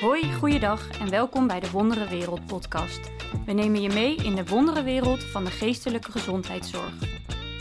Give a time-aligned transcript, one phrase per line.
[0.00, 3.10] Hoi, goeiedag en welkom bij de Wondere Wereld podcast.
[3.46, 6.92] We nemen je mee in de wondere wereld van de geestelijke gezondheidszorg.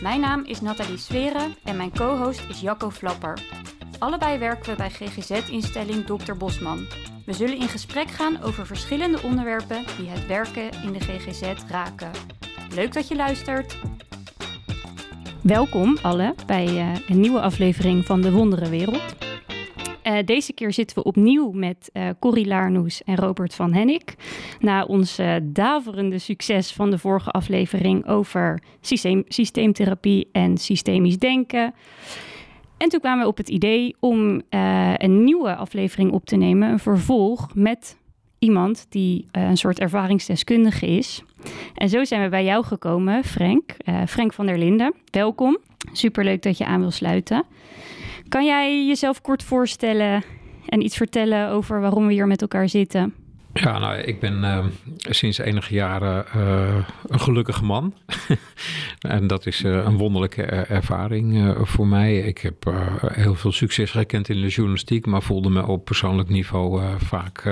[0.02, 3.40] Mijn naam is Nathalie Sweren en mijn co-host is Jacco Flapper.
[4.00, 6.34] Allebei werken we bij GGZ-instelling Dr.
[6.34, 6.86] Bosman.
[7.26, 12.12] We zullen in gesprek gaan over verschillende onderwerpen die het werken in de GGZ raken.
[12.74, 13.78] Leuk dat je luistert.
[15.42, 19.25] Welkom alle bij uh, een nieuwe aflevering van de Wondere Wereld.
[20.08, 24.16] Uh, deze keer zitten we opnieuw met uh, Corrie Laarnoes en Robert van Hennik.
[24.60, 31.74] Na ons uh, daverende succes van de vorige aflevering over systeem, systeemtherapie en systemisch denken.
[32.78, 34.42] En toen kwamen we op het idee om
[34.98, 37.98] een nieuwe aflevering op te nemen, een vervolg met
[38.40, 41.24] iemand die een soort ervaringsdeskundige is.
[41.76, 43.76] En zo zijn we bij jou gekomen, Frank.
[44.08, 45.58] Frank van der Linden, welkom.
[45.92, 47.46] Superleuk dat je aan wil sluiten.
[48.30, 50.24] Kan jij jezelf kort voorstellen
[50.66, 53.14] en iets vertellen over waarom we hier met elkaar zitten?
[53.54, 54.66] Ja, nou, ik ben uh,
[54.98, 57.94] sinds enige jaren uh, een gelukkige man.
[59.00, 62.18] en dat is uh, een wonderlijke ervaring voor mij.
[62.18, 62.74] Ik heb
[63.08, 67.44] heel veel succes gekend in de journalistiek, maar voelde me op persoonlijk niveau vaak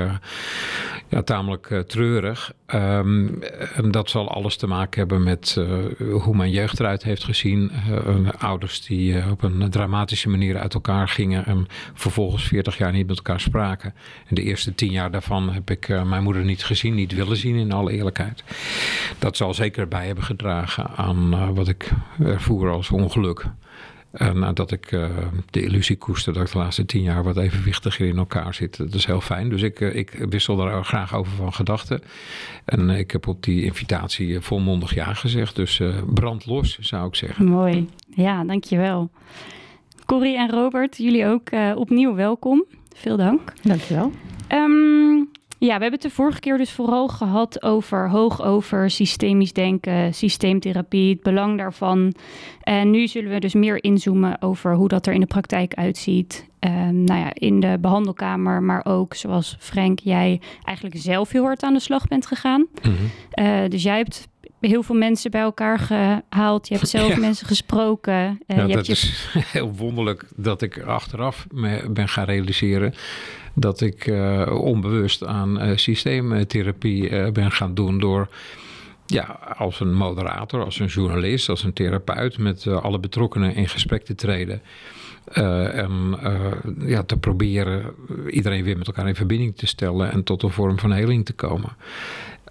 [1.13, 2.53] ja, tamelijk treurig.
[2.75, 3.41] Um,
[3.75, 5.57] en dat zal alles te maken hebben met
[5.99, 7.71] hoe mijn jeugd eruit heeft gezien.
[8.37, 13.17] ouders die op een dramatische manier uit elkaar gingen en vervolgens 40 jaar niet met
[13.17, 13.93] elkaar spraken.
[14.27, 17.55] En de eerste 10 jaar daarvan heb ik mijn moeder niet gezien, niet willen zien
[17.55, 18.43] in alle eerlijkheid.
[19.19, 23.45] Dat zal zeker bij hebben gedragen aan wat ik ervoer als ongeluk.
[24.13, 25.09] En nadat ik uh,
[25.49, 28.77] de illusie koester dat ik de laatste tien jaar wat evenwichtiger in elkaar zit.
[28.77, 29.49] Dat is heel fijn.
[29.49, 32.01] Dus ik, ik wissel daar graag over van gedachten.
[32.65, 35.55] En ik heb op die invitatie volmondig ja gezegd.
[35.55, 35.81] Dus
[36.13, 37.45] brand los, zou ik zeggen.
[37.45, 37.89] Mooi.
[38.07, 39.09] Ja, dankjewel.
[40.05, 42.65] Corrie en Robert, jullie ook opnieuw welkom.
[42.95, 43.53] Veel dank.
[43.61, 44.11] Dankjewel.
[44.49, 45.29] Um,
[45.65, 50.13] ja, we hebben het de vorige keer dus vooral gehad over hoog over systemisch denken,
[50.13, 52.13] systeemtherapie, het belang daarvan.
[52.61, 56.49] En nu zullen we dus meer inzoomen over hoe dat er in de praktijk uitziet.
[56.59, 61.63] Um, nou ja, in de behandelkamer, maar ook zoals Frank, jij eigenlijk zelf heel hard
[61.63, 62.67] aan de slag bent gegaan.
[62.81, 63.45] Mm -hmm.
[63.45, 64.27] uh, dus jij hebt
[64.59, 66.67] heel veel mensen bij elkaar gehaald.
[66.67, 67.19] Je hebt zelf ja.
[67.19, 68.41] mensen gesproken.
[68.47, 68.91] Uh, ja, dat je...
[68.91, 72.93] is heel wonderlijk dat ik achteraf me ben gaan realiseren
[73.53, 78.27] dat ik uh, onbewust aan uh, systeemtherapie uh, ben gaan doen door
[79.05, 79.23] ja,
[79.57, 84.15] als een moderator, als een journalist, als een therapeut met alle betrokkenen in gesprek te
[84.15, 84.61] treden.
[85.73, 86.17] en
[86.79, 87.85] ja, te proberen
[88.29, 91.33] iedereen weer met elkaar in verbinding te stellen en tot een vorm van heling te
[91.33, 91.69] komen.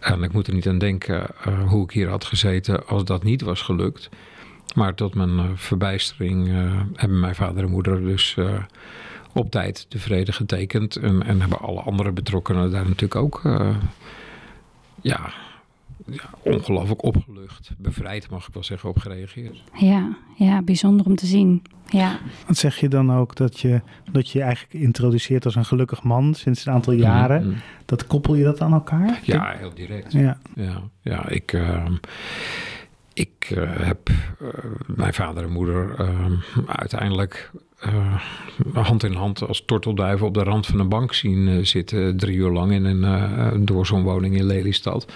[0.00, 1.26] En ik moet er niet aan denken
[1.66, 4.08] hoe ik hier had gezeten als dat niet was gelukt.
[4.74, 6.48] Maar tot mijn verbijstering
[6.94, 8.36] hebben mijn vader en moeder dus
[9.32, 10.96] op tijd de vrede getekend.
[10.96, 13.76] En, en hebben alle andere betrokkenen daar natuurlijk ook uh,
[15.00, 15.32] ja,
[16.06, 19.62] ja, ongelooflijk opgelucht, bevrijd mag ik wel zeggen, op gereageerd.
[19.74, 21.62] Ja, ja, bijzonder om te zien.
[21.86, 22.18] Ja.
[22.46, 23.80] Wat zeg je dan ook dat je,
[24.12, 27.46] dat je eigenlijk introduceert als een gelukkig man sinds een aantal jaren?
[27.46, 27.54] Mm,
[27.84, 29.20] Dat koppel je dat aan elkaar?
[29.22, 30.12] Ja, heel direct.
[30.12, 31.52] Ja, ja, ja ik.
[31.52, 31.84] Uh,
[33.14, 34.08] ik uh, heb
[34.42, 34.48] uh,
[34.86, 36.00] mijn vader en moeder
[38.72, 42.16] uiteindelijk hand in hand als tortelduiven op de rand van een bank zien zitten.
[42.16, 45.12] Drie uur lang in een doorzoomwoning in Lelystad.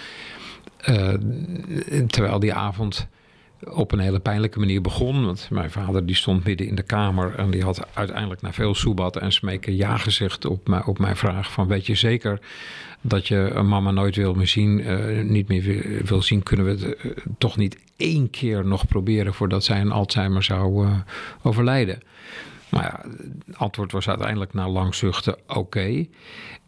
[2.07, 3.09] terwijl die avond
[3.65, 5.25] op een hele pijnlijke manier begon.
[5.25, 8.75] Want mijn vader die stond midden in de kamer en die had uiteindelijk na veel
[8.75, 12.41] soebat en smeken ja gezegd op, mijn, op mijn vraag van weet je zeker
[13.01, 14.83] dat je mama nooit wil meer zien,
[15.33, 16.97] niet meer wil zien, kunnen we het
[17.39, 20.89] toch niet één keer nog proberen voordat zij een Alzheimer zou
[21.43, 22.01] overlijden.
[22.69, 23.11] Maar ja,
[23.47, 26.07] het antwoord was uiteindelijk na lang zuchten oké.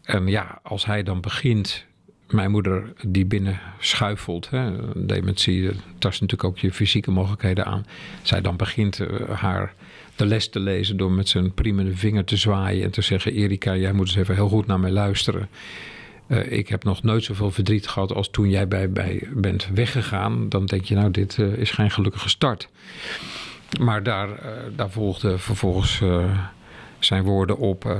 [0.02, 1.86] En ja, als hij dan begint
[2.30, 4.70] mijn moeder die binnen schuifelt, hè,
[5.06, 7.86] dementie tast natuurlijk ook je fysieke mogelijkheden aan.
[8.22, 9.74] Zij dan begint uh, haar
[10.16, 13.76] de les te lezen door met zijn priemende vinger te zwaaien en te zeggen: Erika,
[13.76, 15.48] jij moet eens even heel goed naar mij luisteren.
[16.28, 20.48] Uh, ik heb nog nooit zoveel verdriet gehad als toen jij bij mij bent weggegaan.
[20.48, 22.68] Dan denk je, nou, dit uh, is geen gelukkige start.
[23.80, 24.36] Maar daar, uh,
[24.76, 26.02] daar volgde vervolgens
[26.98, 27.84] zijn woorden op.
[27.84, 27.92] Uh,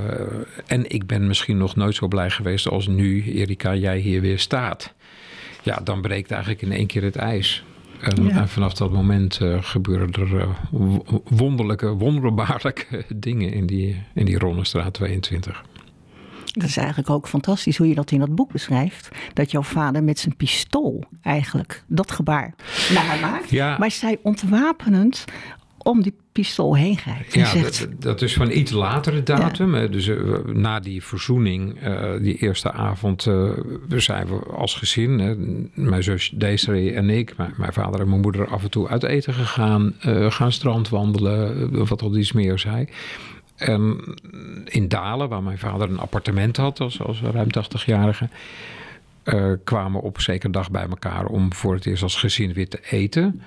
[0.65, 4.39] en ik ben misschien nog nooit zo blij geweest als nu, Erika, jij hier weer
[4.39, 4.93] staat.
[5.63, 7.63] Ja, dan breekt eigenlijk in één keer het ijs.
[7.99, 8.29] En, ja.
[8.29, 10.49] en vanaf dat moment uh, gebeuren er uh,
[11.23, 15.63] wonderlijke, wonderbaarlijke dingen in die, in die Ronnestraat 22.
[16.53, 19.09] Dat is eigenlijk ook fantastisch hoe je dat in dat boek beschrijft.
[19.33, 22.53] Dat jouw vader met zijn pistool eigenlijk dat gebaar
[22.93, 23.49] naar haar maakt.
[23.49, 23.77] Ja.
[23.77, 25.25] Maar zij ontwapenend
[25.89, 27.33] om die pistool heen grijpt.
[27.33, 28.01] Ja, zegt...
[28.01, 29.91] dat, is van iets latere datum.
[29.91, 30.09] Dus
[30.45, 31.77] na die verzoening,
[32.21, 33.27] die eerste avond,
[33.87, 38.63] zijn we als gezin, mijn zus Desiree en ik, mijn, vader en mijn moeder af
[38.63, 39.93] en toe uit eten gegaan,
[40.29, 42.87] gaan strandwandelen, wat al iets meer zei.
[43.59, 43.99] En
[44.65, 48.29] in Dalen, waar mijn vader een appartement had als, als ruim 80-jarige,
[49.23, 52.79] uh, kwamen op zeker dag bij elkaar om voor het eerst als gezin weer te
[52.89, 53.41] eten.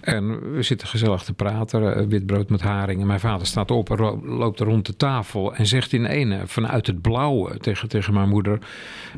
[0.00, 3.00] En we zitten gezellig te praten, uh, witbrood met haring.
[3.00, 3.88] En mijn vader staat op
[4.24, 8.58] loopt rond de tafel en zegt in ene vanuit het blauwe tegen, tegen mijn moeder,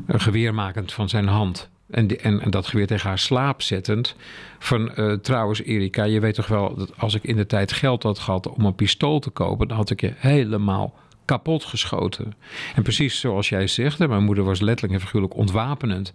[0.07, 1.69] uh, geweermakend van zijn hand.
[1.89, 4.15] En, en, en, dat geweer tegen haar slaap zettend.
[4.59, 8.03] Van uh, trouwens, Erika, je weet toch wel dat als ik in de tijd geld
[8.03, 10.93] had gehad om een pistool te kopen, dan had ik je helemaal
[11.25, 12.33] kapot geschoten.
[12.75, 16.13] En precies zoals jij zegt, mijn moeder was letterlijk en figuurlijk ontwapenend.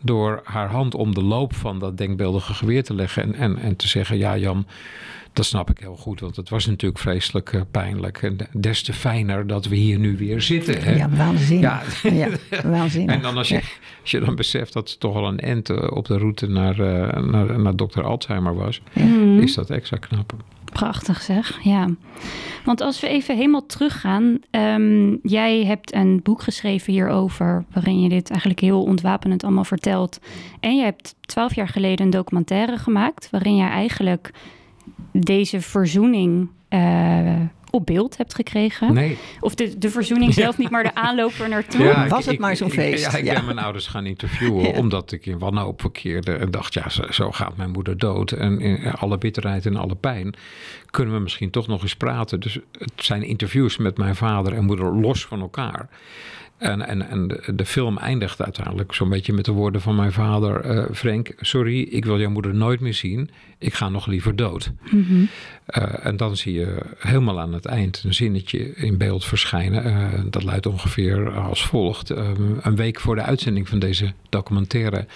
[0.00, 3.22] Door haar hand om de loop van dat denkbeeldige geweer te leggen.
[3.22, 4.66] En, en, en te zeggen: Ja, Jan,
[5.32, 6.20] dat snap ik heel goed.
[6.20, 8.22] Want het was natuurlijk vreselijk uh, pijnlijk.
[8.22, 10.82] En des te fijner dat we hier nu weer zitten.
[10.82, 10.94] Hè?
[10.94, 12.02] Ja, waanzinnig.
[12.02, 12.10] Ja.
[12.10, 12.28] ja
[12.64, 13.14] waanzinnig.
[13.16, 13.60] En dan als je,
[14.00, 17.22] als je dan beseft dat het toch al een end op de route naar, uh,
[17.22, 18.80] naar, naar dokter Alzheimer was,
[19.40, 20.34] is dat extra knap.
[20.72, 21.88] Prachtig zeg, ja.
[22.64, 24.38] Want als we even helemaal teruggaan.
[24.50, 30.20] Um, jij hebt een boek geschreven hierover, waarin je dit eigenlijk heel ontwapenend allemaal vertelt.
[30.60, 34.32] En je hebt twaalf jaar geleden een documentaire gemaakt, waarin je eigenlijk
[35.12, 37.40] deze verzoening uh,
[37.72, 38.94] op beeld hebt gekregen.
[38.94, 39.18] Nee.
[39.40, 41.84] Of de, de verzoening zelf niet, maar de aanloop er naartoe.
[41.84, 43.12] Ja, Was het maar zo'n feest.
[43.12, 46.88] ja, ik ben mijn ouders gaan interviewen omdat ik in wanhoop verkeerde en dacht, ja,
[46.88, 48.32] zo, zo, gaat mijn moeder dood.
[48.32, 50.34] En in alle bitterheid en alle pijn
[50.90, 52.40] kunnen we misschien toch nog eens praten.
[52.40, 55.88] Dus het zijn interviews met mijn vader en moeder los van elkaar.
[56.62, 60.12] En, en, en de, de film eindigt uiteindelijk zo'n beetje met de woorden van mijn
[60.12, 63.30] vader: uh, Frank, sorry, ik wil jouw moeder nooit meer zien.
[63.58, 64.72] Ik ga nog liever dood.
[64.90, 65.28] Mm
[66.02, 69.86] en dan zie je helemaal aan het eind een zinnetje in beeld verschijnen.
[69.86, 72.10] Uh, dat luidt ongeveer als volgt:
[72.60, 75.06] Een week voor de uitzending van deze documentaire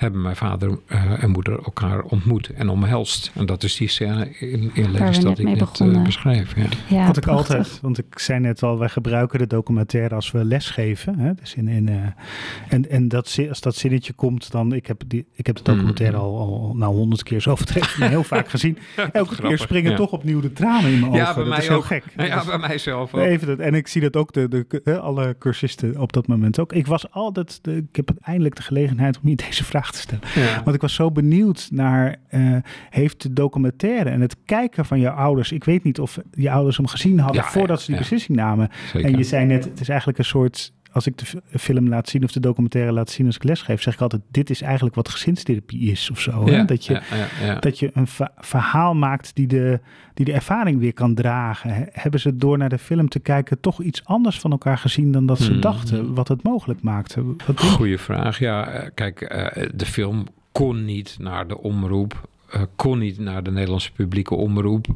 [0.00, 3.30] hebben mijn vader uh, en moeder elkaar ontmoet en omhelst.
[3.34, 6.56] En dat is die scène in, in Lelystad die ik net uh, beschrijf.
[6.56, 6.66] Ja.
[6.88, 10.44] ja Wat ik altijd, want ik zei net al, wij gebruiken de documentaire als we
[10.44, 11.18] lesgeven.
[11.18, 11.34] Hè?
[11.34, 11.96] Dus in, in, uh,
[12.68, 16.16] en en dat, als dat zinnetje komt, dan, ik heb, die, ik heb de documentaire
[16.16, 16.22] mm.
[16.22, 18.78] al, al nou honderd keer zo vertreden, heel vaak gezien.
[19.12, 19.96] Elke keer springen ja.
[19.96, 21.18] toch opnieuw de tranen in mijn ogen.
[21.18, 21.84] Ja, bij dat mij is heel ook.
[21.84, 22.04] gek.
[22.16, 23.20] Ja, bij mij zelf ook.
[23.20, 26.58] Even dat, en ik zie dat ook, de, de, de, alle cursisten op dat moment
[26.58, 26.72] ook.
[26.72, 30.24] Ik was altijd, de, ik heb eindelijk de gelegenheid om niet deze vraag te stellen.
[30.34, 30.62] Ja.
[30.62, 32.56] Want ik was zo benieuwd naar, uh,
[32.90, 36.76] heeft de documentaire en het kijken van je ouders, ik weet niet of je ouders
[36.76, 38.68] hem gezien hadden ja, voordat ze die beslissing namen.
[38.92, 39.10] Zeker.
[39.10, 42.24] En je zei net, het is eigenlijk een soort als ik de film laat zien
[42.24, 45.08] of de documentaire laat zien als ik lesgeef, zeg ik altijd: dit is eigenlijk wat
[45.08, 46.50] gezinstherapie is of zo.
[46.50, 48.06] Ja, dat, je, ja, ja, dat je een
[48.38, 49.80] verhaal maakt die de,
[50.14, 51.88] die de ervaring weer kan dragen.
[51.92, 55.26] Hebben ze door naar de film te kijken toch iets anders van elkaar gezien dan
[55.26, 55.60] dat ze hmm.
[55.60, 57.24] dachten, wat het mogelijk maakte?
[57.54, 58.38] Goeie vraag.
[58.38, 63.42] Ja, eh, kijk, uh, de film kon niet naar de omroep, uh, kon niet naar
[63.42, 64.86] de Nederlandse publieke omroep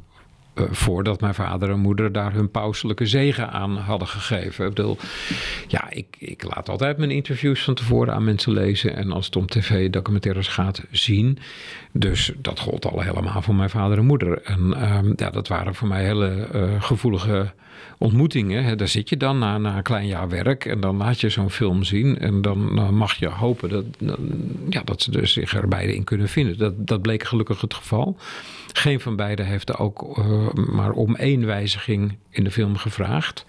[0.54, 4.66] uh, voordat mijn vader en moeder daar hun pauselijke zegen aan hadden gegeven.
[4.66, 4.96] Ik bedoel,
[5.68, 9.36] ja, ik, ik laat altijd mijn interviews van tevoren aan mensen lezen en als het
[9.36, 11.38] om tv-documentaires gaat zien.
[11.92, 14.42] Dus dat gold al helemaal voor mijn vader en moeder.
[14.42, 17.52] En um, ja, dat waren voor mij hele uh, gevoelige
[17.98, 18.64] ontmoetingen.
[18.64, 18.76] Hè.
[18.76, 21.50] Daar zit je dan na, na een klein jaar werk en dan laat je zo'n
[21.50, 22.18] film zien.
[22.18, 23.84] En dan, mag je hopen dat,
[24.68, 26.58] ja, dat ze er zich er beide in kunnen vinden.
[26.58, 28.16] Dat, dat bleek gelukkig het geval.
[28.72, 33.44] Geen van beiden heeft er ook uh, maar om één wijziging in de film gevraagd.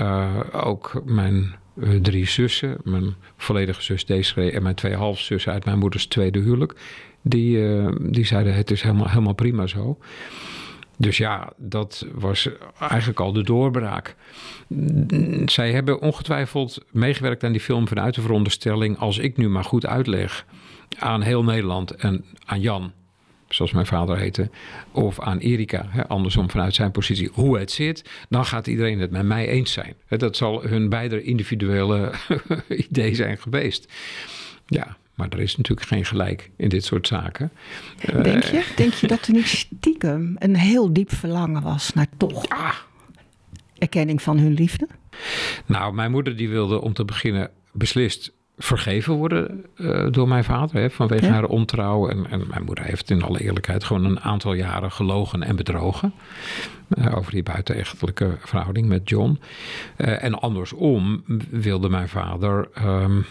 [0.00, 5.64] Uh, ook mijn uh, drie zussen, mijn volledige zus Desiree en mijn twee halfzussen uit
[5.64, 6.74] mijn moeders tweede huwelijk,
[7.22, 7.58] die,
[8.10, 9.98] die zeiden het is helemaal, helemaal prima zo.
[10.96, 12.48] Dus ja, dat was
[12.78, 14.16] eigenlijk al de doorbraak.
[15.46, 19.86] Zij hebben ongetwijfeld meegewerkt aan die film vanuit de veronderstelling: als ik nu maar goed
[19.86, 20.46] uitleg
[20.98, 22.92] aan heel Nederland en aan Jan,
[23.48, 24.50] zoals mijn vader heette,
[24.92, 29.10] of aan Erika, hè, andersom vanuit zijn positie, hoe het zit, dan gaat iedereen het
[29.10, 29.94] met mij eens zijn.
[30.08, 32.12] Dat zal hun beide individuele
[32.88, 33.92] idee zijn geweest.
[34.66, 37.50] Ja, maar er is natuurlijk geen gelijk in dit soort zaken.
[38.22, 38.56] Denk je?
[38.56, 42.74] Uh, Denk je dat er niet stiekem een heel diep verlangen was naar toch ah.
[43.78, 44.88] erkenning van hun liefde?
[45.66, 50.76] Nou, mijn moeder die wilde om te beginnen beslist vergeven worden uh, door mijn vader
[50.76, 51.32] hè, vanwege ja.
[51.32, 52.08] haar ontrouw.
[52.08, 56.12] En, en, mijn moeder heeft in alle eerlijkheid gewoon een aantal jaren gelogen en bedrogen.
[56.98, 59.38] Uh, over die buitenechtelijke verhouding met John.
[59.96, 63.24] Uh, en andersom wilde mijn vader, um,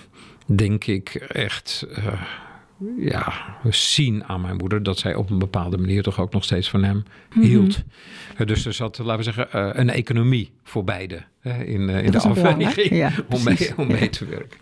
[0.45, 1.87] denk ik, echt
[2.97, 3.33] ja,
[3.69, 6.83] zien aan mijn moeder dat zij op een bepaalde manier toch ook nog steeds van
[6.83, 7.03] hem
[7.41, 7.83] hield.
[8.39, 12.19] Uh, dus er zat, laten we zeggen, uh, een economie voor beide in, in de
[12.19, 14.59] afweging ja, om, mee, om mee te werken.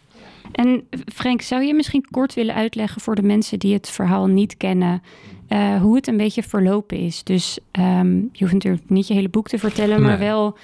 [0.51, 4.57] En Frank, zou je misschien kort willen uitleggen voor de mensen die het verhaal niet
[4.57, 5.01] kennen,
[5.49, 7.23] uh, hoe het een beetje verlopen is?
[7.23, 10.27] Dus um, je hoeft natuurlijk niet je hele boek te vertellen, maar nee.
[10.27, 10.57] wel,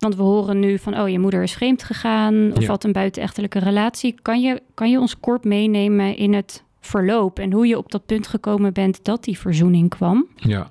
[0.00, 2.66] want we horen nu van, oh, je moeder is vreemd gegaan of Ja.
[2.68, 4.14] had een buitenechtelijke relatie.
[4.22, 8.06] Kan je, kan je ons kort meenemen in het verloop en hoe je op dat
[8.06, 10.26] punt gekomen bent dat die verzoening kwam?
[10.36, 10.70] Ja.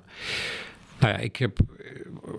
[1.00, 1.58] Nou ja, ik heb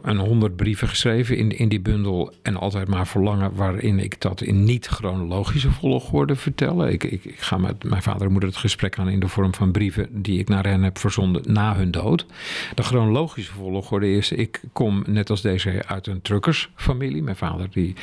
[0.01, 2.33] een honderd brieven geschreven in, in die bundel.
[2.41, 6.87] En altijd maar verlangen waarin ik dat in niet-chronologische volgorde vertel.
[6.87, 9.53] Ik, ik, ik ga met mijn vader en moeder het gesprek aan in de vorm
[9.53, 12.25] van brieven die ik naar hen heb verzonden na hun dood.
[12.75, 17.23] De chronologische volgorde is, ik kom net als deze uit een truckersfamilie.
[17.23, 17.95] Mijn vader die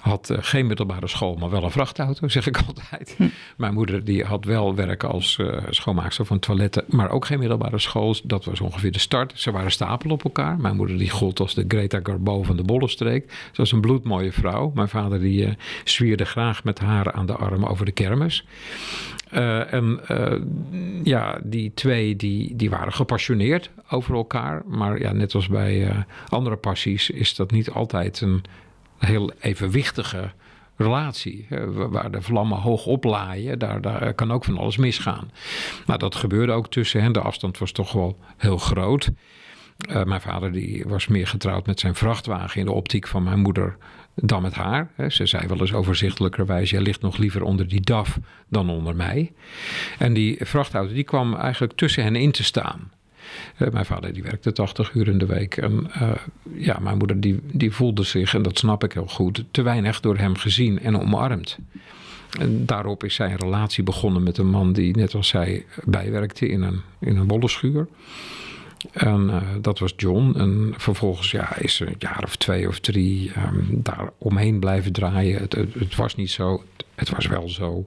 [0.00, 3.14] had uh, geen middelbare school, maar wel een vrachtauto, zeg ik altijd.
[3.16, 3.28] Hm.
[3.56, 7.78] Mijn moeder die had wel werk als uh, schoonmaakster van toiletten, maar ook geen middelbare
[7.78, 8.16] school.
[8.24, 9.32] Dat was ongeveer de start.
[9.34, 9.72] Ze waren
[10.04, 10.58] op elkaar.
[10.58, 13.30] Mijn moeder die gold als de Greta Garbo van de Bollenstreek.
[13.30, 14.72] Ze was een bloedmooie vrouw.
[14.74, 15.52] Mijn vader die uh,
[15.84, 18.46] zwierde graag met haar aan de arm over de kermis.
[19.32, 20.40] Uh, en uh,
[21.02, 24.62] ja, die twee die, die waren gepassioneerd over elkaar.
[24.66, 28.44] Maar ja, net als bij andere passies is dat niet altijd een
[28.98, 30.30] heel evenwichtige
[30.76, 31.46] relatie.
[31.74, 35.30] Waar de vlammen hoog oplaaien, daar, daar kan ook van alles misgaan.
[35.86, 37.12] Nou, dat gebeurde ook tussen hen.
[37.12, 39.10] De afstand was toch wel heel groot.
[39.90, 43.40] Uh, mijn vader die was meer getrouwd met zijn vrachtwagen in de optiek van mijn
[43.40, 43.76] moeder
[44.14, 44.90] dan met haar.
[45.08, 48.18] Ze zei wel eens overzichtelijkerwijs: jij ligt nog liever onder die DAF
[48.48, 49.32] dan onder mij.
[49.98, 52.90] En die vrachtauto die kwam eigenlijk tussen hen in te staan.
[53.58, 55.56] Uh, mijn vader die werkte 80 uur in de week.
[55.56, 56.10] En uh,
[56.54, 60.00] ja, mijn moeder die, die voelde zich, en dat snap ik heel goed, te weinig
[60.00, 61.58] door hem gezien en omarmd.
[62.38, 66.48] En daarop is zij een relatie begonnen met een man die, net als zij, bijwerkte
[66.48, 67.86] in een, in een bollenschuur.
[68.92, 70.34] En uh, dat was John.
[70.36, 74.92] En vervolgens ja, is er een jaar of twee of drie um, daar omheen blijven
[74.92, 75.40] draaien.
[75.40, 76.62] Het, het, was niet zo.
[76.94, 77.86] Het was wel zo.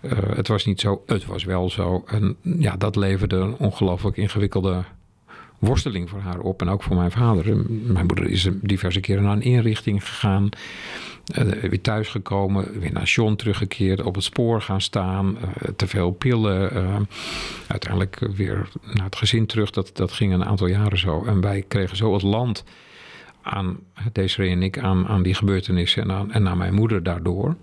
[0.00, 1.02] Uh, het was niet zo.
[1.06, 2.04] Het was wel zo.
[2.06, 4.84] En ja, dat leverde een ongelooflijk ingewikkelde
[5.58, 6.60] worsteling voor haar op.
[6.60, 7.56] En ook voor mijn vader.
[7.68, 10.48] Mijn moeder is diverse keren naar een inrichting gegaan.
[11.38, 16.10] Uh, weer thuisgekomen, weer naar John teruggekeerd, op het spoor gaan staan, uh, te veel
[16.10, 17.08] pillen.
[17.66, 19.70] Uiteindelijk weer naar het gezin terug.
[19.70, 21.24] Dat, dat ging een aantal jaren zo.
[21.24, 22.64] En wij kregen zo het land
[23.42, 23.78] aan,
[24.12, 27.56] Desiree en ik, aan, aan die gebeurtenissen en aan, en aan mijn moeder daardoor.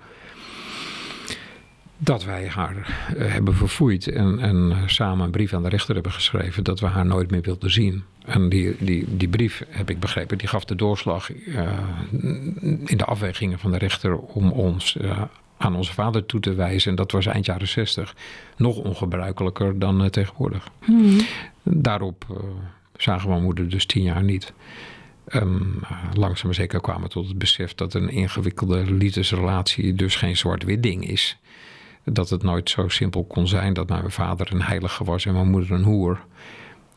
[1.98, 6.63] Dat wij haar hebben verfoeid en, en samen een brief aan de rechter hebben geschreven
[6.63, 8.03] dat we haar nooit meer wilden zien.
[8.25, 11.69] En die, die, die brief, heb ik begrepen, die gaf de doorslag uh,
[12.85, 15.21] in de afwegingen van de rechter om ons uh,
[15.57, 16.89] aan onze vader toe te wijzen.
[16.89, 18.15] En dat was eind jaren 60
[18.57, 20.67] nog ongebruikelijker dan uh, tegenwoordig.
[20.79, 21.19] Hmm.
[21.63, 22.25] Daarop
[22.95, 24.53] zagen mijn moeder dus tien jaar niet.
[25.33, 25.79] Um,
[26.13, 30.83] langzaam maar zeker kwamen we tot het besef dat een ingewikkelde liefdesrelatie dus geen zwart-wit
[30.83, 31.37] ding is.
[32.03, 35.49] Dat het nooit zo simpel kon zijn dat mijn vader een heilige was en mijn
[35.49, 36.19] moeder een hoer.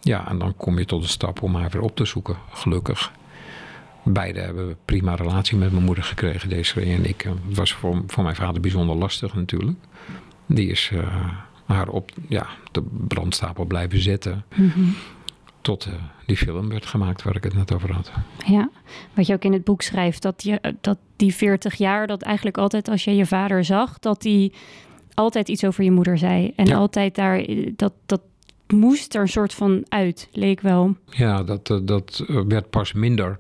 [0.05, 3.13] Ja, en dan kom je tot de stap om haar weer op te zoeken, gelukkig.
[4.03, 7.23] Beide hebben een prima relatie met mijn moeder gekregen, Desiree en ik.
[7.23, 9.79] Het was voor, voor mijn vader bijzonder lastig natuurlijk.
[10.47, 11.29] Die is uh,
[11.65, 14.45] haar op ja, de brandstapel blijven zetten.
[14.55, 14.95] Mm -hmm.
[15.61, 15.93] Tot uh,
[16.27, 18.13] die film werd gemaakt waar ik het net over had.
[18.47, 18.71] Ja,
[19.15, 22.59] wat je ook in het boek schrijft, dat, je, dat die 40 jaar, dat eigenlijk
[22.59, 24.53] altijd als je je vader zag, dat die
[25.15, 26.53] altijd iets over je moeder zei.
[26.57, 26.77] En ja.
[26.77, 27.47] altijd daar,
[27.77, 28.21] dat, dat
[28.67, 30.97] moest er een soort van uit, leek wel.
[31.11, 33.37] Ja, dat, dat werd pas minder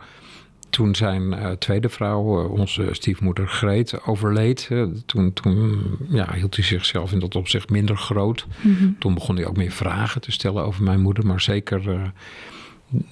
[0.75, 4.71] toen zijn uh, tweede vrouw, onze stiefmoeder Greet, overleed.
[5.07, 8.47] Toen toen ja, hield hij zichzelf in dat opzicht minder groot.
[8.62, 8.97] Mm -hmm.
[8.99, 11.26] Toen begon hij ook meer vragen te stellen over mijn moeder.
[11.26, 12.02] Maar zeker eh,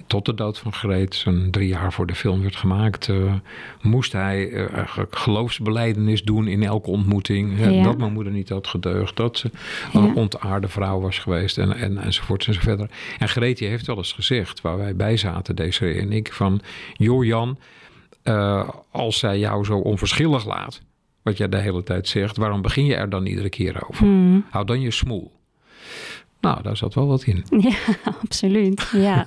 [0.07, 3.35] tot de dood van Greet, zo'n drie jaar voor de film werd gemaakt, uh,
[3.81, 7.59] moest hij uh, eigenlijk geloofsbeleidenis doen in elke ontmoeting.
[7.59, 7.83] Ja.
[7.83, 9.51] Dat mijn moeder niet had gedeugd, dat ze
[9.93, 12.91] een ontaarde vrouw was geweest en, en, enzovoort enzoverder.
[13.19, 16.61] En Greet die heeft wel eens gezegd, waar wij bij zaten, deze en ik, van
[16.93, 17.59] joh Jan,
[18.25, 20.81] uh, als zij jou zo onverschillig laat,
[21.23, 24.07] wat jij de hele tijd zegt, waarom begin je er dan iedere keer over?
[24.07, 24.45] Mm.
[24.51, 25.33] Hou dan je smoel.
[26.43, 27.45] Nou, daar zat wel wat in.
[27.69, 27.77] Ja,
[28.21, 28.91] absoluut.
[28.93, 29.27] Ja.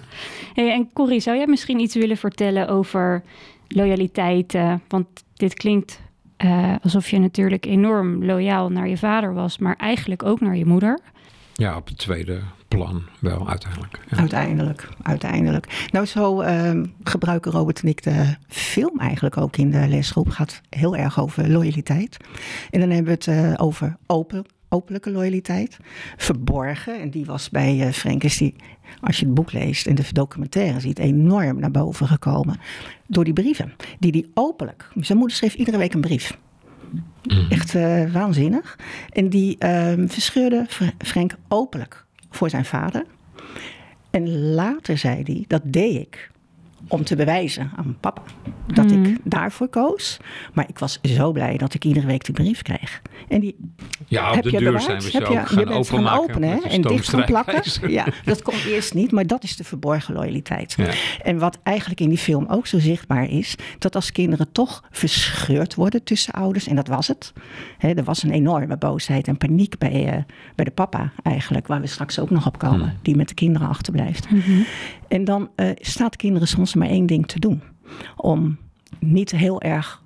[0.54, 3.24] Hey, en Corrie, zou jij misschien iets willen vertellen over
[3.68, 4.54] loyaliteit?
[4.54, 6.02] Uh, want dit klinkt
[6.38, 10.66] uh, alsof je natuurlijk enorm loyaal naar je vader was, maar eigenlijk ook naar je
[10.66, 11.00] moeder.
[11.54, 14.00] Ja, op het tweede plan wel uiteindelijk.
[14.10, 14.18] Ja.
[14.18, 15.88] Uiteindelijk, uiteindelijk.
[15.92, 20.30] Nou, zo uh, gebruiken Robert en ik de film eigenlijk ook in de lesgroep.
[20.30, 22.18] Gaat heel erg over loyaliteit.
[22.70, 24.46] En dan hebben we het uh, over open
[24.76, 25.78] openlijke loyaliteit.
[26.18, 28.56] Verborgen, en die was bij uh, Frank, is die,
[29.02, 32.60] als je het boek leest en de documentaire ziet, enorm naar boven gekomen.
[33.08, 34.90] Door die brieven, die die openlijk.
[35.00, 36.38] Zijn moeder schreef iedere week een brief.
[37.24, 37.46] Mm.
[37.50, 38.80] Echt uh, waanzinnig.
[39.10, 40.66] En die uh, verscheurde
[40.98, 43.06] Frank openlijk voor zijn vader.
[44.10, 46.32] En later zei hij, dat deed ik
[46.88, 48.22] om te bewijzen aan papa
[48.74, 49.16] dat ik mhm.
[49.24, 50.18] daarvoor koos.
[50.54, 53.02] Maar ik was zo blij dat ik iedere week die brief kreeg.
[53.28, 53.56] En die
[54.08, 54.84] ja, op heb de je deur bewaard.
[54.84, 56.18] zijn we heb zo je, gaan je bent openmaken.
[56.18, 57.64] gaan openen en dicht gaan plakken.
[57.92, 60.74] Ja, dat kon eerst niet, maar dat is de verborgen loyaliteit.
[60.78, 60.90] Ja.
[61.24, 65.76] En wat eigenlijk in die film ook zo zichtbaar is, dat als kinderen toch verscheurd
[65.76, 67.34] worden tussen ouders, en dat was het.
[67.78, 70.24] Hè, er was een enorme boosheid en paniek bij, uh,
[70.56, 72.98] bij de papa eigenlijk, waar we straks ook nog op komen, Hmm.
[73.02, 74.32] die met de kinderen achterblijft.
[74.32, 74.62] Mhm.
[75.08, 77.62] En dan uh, staat kinderen soms maar één ding te doen.
[78.16, 78.58] Om
[79.00, 80.04] niet heel erg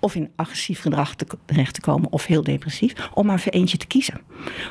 [0.00, 3.10] of in agressief gedrag te, terecht te komen of heel depressief.
[3.14, 4.20] Om maar voor eentje te kiezen.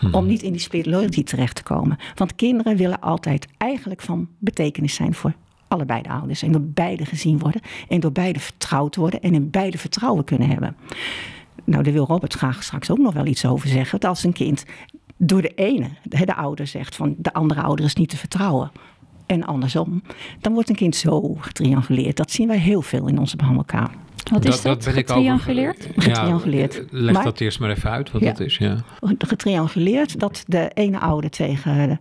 [0.02, 0.16] Mhm.
[0.16, 1.98] Om niet in die split loyalty terecht te komen.
[2.16, 5.34] Want kinderen willen altijd eigenlijk van betekenis zijn voor
[5.68, 6.42] allebei de ouders.
[6.42, 7.62] En door beide gezien worden.
[7.88, 9.22] En door beide vertrouwd worden.
[9.22, 10.75] En in beide vertrouwen kunnen hebben.
[11.64, 14.00] Nou, daar wil Robert graag straks ook nog wel iets over zeggen.
[14.00, 14.66] Dat als een kind
[15.18, 18.72] door de ene, de, de ouder zegt van de andere ouder is niet te vertrouwen
[19.25, 20.01] en andersom,
[20.41, 22.17] dan wordt een kind zo getrianguleerd.
[22.17, 23.89] Dat zien wij heel veel in onze behandelkamer.
[24.32, 24.86] Wat is dat?
[24.86, 25.88] ik Getrianguleerd?
[25.89, 26.74] over- Getrianguleerd.
[26.74, 28.27] Ja, leg Maar- dat eerst maar even uit wat Ja.
[28.27, 28.58] dat is.
[28.58, 28.77] Ja.
[29.17, 31.98] Getrianguleerd, dat de ene ouder tegen de,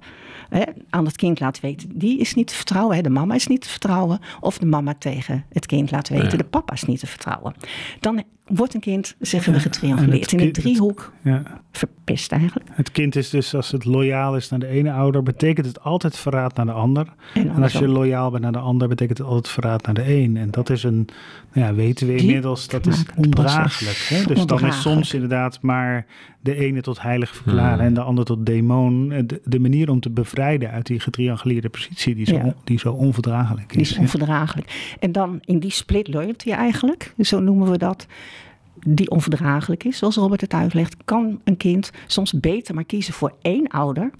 [0.48, 2.96] hè, aan het kind laat weten, die is niet te vertrouwen.
[2.96, 4.18] Hè, de mama is niet te vertrouwen.
[4.40, 6.36] Of de mama tegen het kind laat weten, Ja.
[6.36, 7.54] de papa is niet te vertrouwen.
[8.00, 10.32] Dan wordt een kind, zeggen we, getrianguleerd.
[10.32, 11.42] In een driehoek Ja.
[11.72, 12.68] verpest eigenlijk.
[12.72, 16.16] Het kind is dus, als het loyaal is naar de ene ouder, betekent het altijd
[16.16, 17.06] verraad naar de ander.
[17.34, 20.14] En En als je loyaal bent naar de ander, betekent het altijd verraad naar de
[20.14, 20.36] een.
[20.36, 21.08] En dat is een,
[21.52, 24.06] nou ja, weten we inmiddels, dat is ondraaglijk.
[24.08, 24.24] Hè?
[24.34, 26.06] Dus dan is soms inderdaad maar
[26.44, 27.86] de ene tot heilig verklaren Hmm.
[27.86, 29.12] en de ander tot demon.
[29.12, 32.54] Eh, De, de manier om te bevrijden uit die getrianguleerde positie, die zo, Ja.
[32.64, 33.90] die zo onverdraaglijk Die is.
[33.90, 34.94] is onverdraaglijk.
[35.00, 38.06] En dan in die split loyalty eigenlijk, zo noemen we dat,
[38.86, 43.34] die onverdraaglijk is, zoals Robert het uitlegt, kan een kind soms beter maar kiezen voor
[43.42, 44.10] één ouder,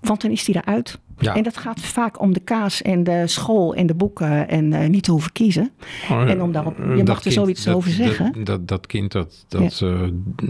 [0.00, 0.98] want dan is die eruit.
[1.18, 1.34] Ja.
[1.34, 4.88] En dat gaat vaak om de kaas en de school en de boeken en eh,
[4.88, 5.70] niet te hoeven kiezen.
[6.08, 8.32] En om daarop- je mag Oh, er kind- zoiets dat- over zeggen.
[8.32, 10.00] Dat, dat, dat kind dat, dat eh,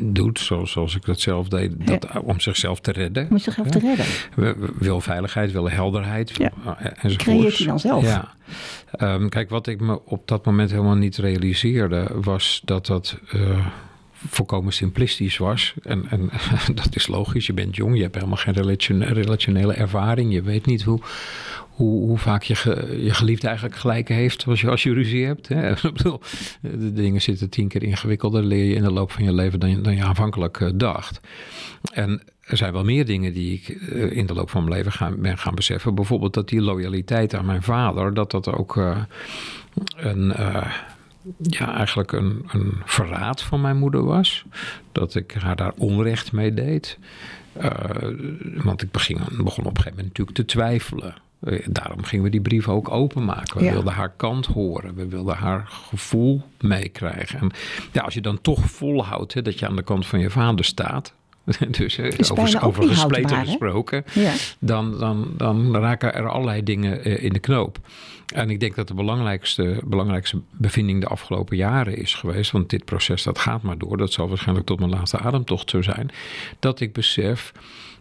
[0.03, 3.27] doet, zoals, zoals ik dat zelf deed, dat, om zichzelf te redden.
[3.31, 4.07] Om jezelf te redden.
[4.79, 6.37] Wil veiligheid, wil helderheid.
[6.37, 6.53] Ja.
[6.79, 7.17] enzovoorts.
[7.17, 8.05] Creëert hij dan zelf?
[8.05, 8.33] Ja.
[8.91, 13.67] Ehm, kijk, wat ik me op dat moment helemaal niet realiseerde, was dat dat eh,
[14.29, 15.75] volkomen simplistisch was.
[15.83, 16.31] En, en
[16.75, 20.33] dat is logisch, je bent jong, je hebt helemaal geen relatione- relationele ervaring.
[20.33, 21.01] Je weet niet hoe,
[21.71, 22.55] hoe, hoe vaak je,
[23.03, 25.49] je geliefde eigenlijk gelijk heeft als je, als je ruzie hebt.
[25.49, 25.71] Hè?
[25.73, 26.21] Ik bedoel,
[26.61, 29.71] de dingen zitten tien keer ingewikkelder, leer je in de loop van je leven dan
[29.71, 31.21] je, dan aanvankelijk eh, dacht.
[31.93, 34.93] En er zijn wel meer dingen die ik eh, in de loop van mijn leven
[34.93, 35.95] gaan, ben gaan beseffen.
[35.95, 39.03] Bijvoorbeeld dat die loyaliteit aan mijn vader, dat dat ook eh,
[39.97, 40.35] een,
[41.39, 44.45] ja, eigenlijk een, een verraad van mijn moeder was.
[44.93, 46.99] Dat ik haar daar onrecht mee deed.
[47.53, 47.71] Eh,
[48.63, 51.15] want ik begin, begon op een gegeven moment natuurlijk te twijfelen.
[51.41, 53.59] Eh, Daarom gingen we die brief ook openmaken.
[53.59, 53.73] We Ja.
[53.73, 54.95] wilden haar kant horen.
[54.95, 57.41] We wilden haar gevoel meekrijgen.
[57.41, 57.51] En
[57.93, 60.65] ja, als je dan toch volhoudt hè, dat je aan de kant van je vader
[60.65, 61.15] staat.
[61.79, 64.33] Dus Is over, over gespleten gesproken Ja.
[64.59, 67.79] dan, dan, dan raken er allerlei dingen eh, in de knoop.
[68.35, 72.85] En ik denk dat de belangrijkste, belangrijkste bevinding de afgelopen jaren is geweest, want dit
[72.85, 76.11] proces dat gaat maar door, dat zal waarschijnlijk tot mijn laatste ademtocht zo zijn,
[76.59, 77.53] dat ik besef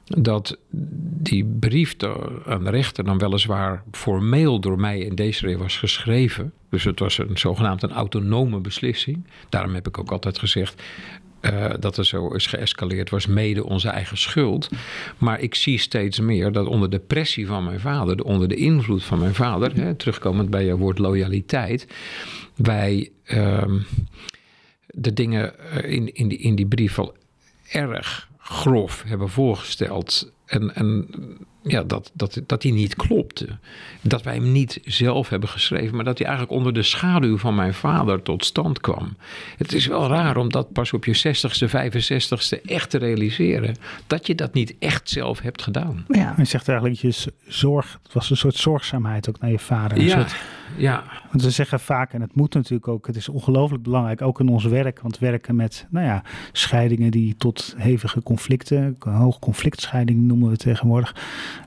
[0.04, 0.58] dat
[1.18, 1.96] die brief
[2.46, 6.54] aan de rechter dan weliswaar formeel door mij in deze was geschreven.
[6.70, 9.26] Dus het was een zogenaamd een autonome beslissing.
[9.50, 10.82] Daarom heb ik ook altijd gezegd,
[11.42, 14.70] eh, dat er zo is geëscaleerd, was mede onze eigen schuld.
[15.18, 19.04] Maar ik zie steeds meer dat onder de pressie van mijn vader, onder de invloed
[19.04, 21.88] van mijn vader, hè, terugkomend bij jouw woord loyaliteit,
[22.56, 23.80] wij ehm,
[24.86, 27.16] de dingen eh, in, in, die, in die brief wel
[27.72, 30.32] erg grof hebben voorgesteld.
[30.46, 31.08] En, en
[31.64, 33.48] ja, dat, dat, dat die niet klopte.
[34.02, 37.56] Dat wij hem niet zelf hebben geschreven, maar dat hij eigenlijk onder de schaduw van
[37.56, 39.16] mijn vader tot stand kwam.
[39.58, 43.76] Het is wel raar om dat pas op je 60ste, 65ste echt te realiseren.
[44.08, 46.06] Dat je dat niet echt zelf hebt gedaan.
[46.08, 46.34] Ja.
[46.36, 49.98] Hij zegt eigenlijk, je zorg, het was een soort zorgzaamheid ook naar je vader.
[49.98, 50.36] Een Ja, soort-
[50.78, 54.40] ja, want we zeggen vaak, en het moet natuurlijk ook, het is ongelooflijk belangrijk, ook
[54.40, 55.02] in ons werk.
[55.02, 61.16] Want werken met, nou ja, scheidingen die tot hevige conflicten, hoog conflictscheiding noemen we tegenwoordig,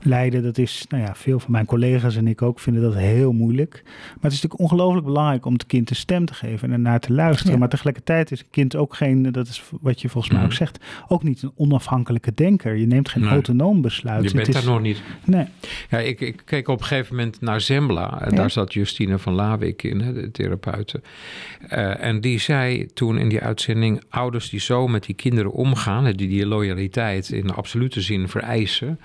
[0.01, 0.43] leiden.
[0.43, 3.81] Dat is, nou ja, veel van mijn collega's en ik ook vinden dat heel moeilijk.
[3.83, 6.99] Maar het is natuurlijk ongelooflijk belangrijk om het kind een stem te geven en ernaar
[6.99, 7.59] te luisteren.
[7.59, 10.57] Maar tegelijkertijd is een kind ook geen, dat is wat je volgens mij ook mhm.
[10.57, 12.75] zegt, ook niet een onafhankelijke denker.
[12.75, 14.31] Je neemt geen autonoom besluit.
[14.31, 15.01] Je bent daar nog niet.
[15.23, 15.45] Nee.
[15.89, 18.21] Ja, ik, ik keek op een gegeven moment naar Zembla.
[18.23, 18.35] Ja?
[18.35, 21.03] Daar zat Justine van Lawik in, de therapeuten.
[21.63, 26.03] Uh, en die zei toen in die uitzending: ouders die zo met die kinderen omgaan,
[26.03, 28.99] die die loyaliteit in absolute zin vereisen,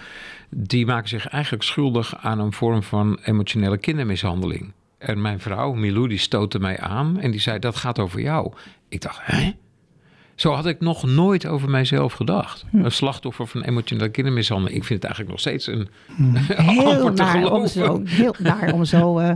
[0.50, 4.72] die maken zich eigenlijk schuldig aan een vorm van emotionele kindermishandeling.
[4.98, 8.52] En mijn vrouw, Milou, die stootte mij aan en die zei: Dat gaat over jou.
[8.88, 9.52] Ik dacht, hè?
[10.40, 12.64] Zo had ik nog nooit over mijzelf gedacht.
[12.70, 12.84] Hm.
[12.84, 14.76] Een slachtoffer van emotionele kindermishandeling.
[14.76, 16.34] Ik vind het eigenlijk nog steeds een hm.
[16.72, 19.30] heel naar om zo, heel naar om zo uh,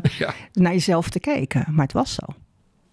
[0.52, 1.66] naar jezelf te kijken.
[1.70, 2.34] Maar het was zo.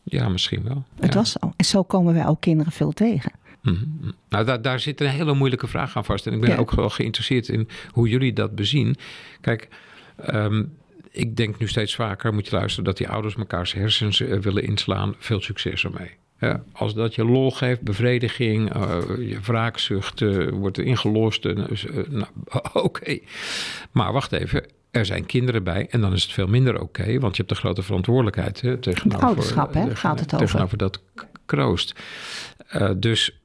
[0.03, 0.83] Ja, misschien wel.
[0.99, 1.53] Het was zo.
[1.55, 3.31] En zo komen wij ook kinderen veel tegen.
[3.61, 3.85] Mhm.
[4.29, 6.27] Nou, daar, daar zit een hele moeilijke vraag aan vast.
[6.27, 8.95] En ik ben ook wel geïnteresseerd in hoe jullie dat bezien.
[9.41, 9.67] Kijk,
[10.15, 10.63] ehm,
[11.11, 14.63] ik denk nu steeds vaker, moet je luisteren, dat die ouders mekaars hersens uh, willen
[14.63, 15.15] inslaan.
[15.17, 16.19] Veel succes ermee.
[16.41, 18.99] Ja, als dat je lol geeft, bevrediging, uh,
[19.29, 21.43] je wraakzucht uh, wordt ingelost.
[21.43, 22.25] nou,
[22.73, 23.19] oké.
[23.91, 27.35] Maar wacht even, er zijn kinderen bij en dan is het veel minder oké, want
[27.35, 30.45] je hebt een grote verantwoordelijkheid hè, tegenover, ouderschap, hè, gaat het over.
[30.45, 31.01] tegenover dat
[31.45, 31.95] kroost.
[32.97, 33.41] Dus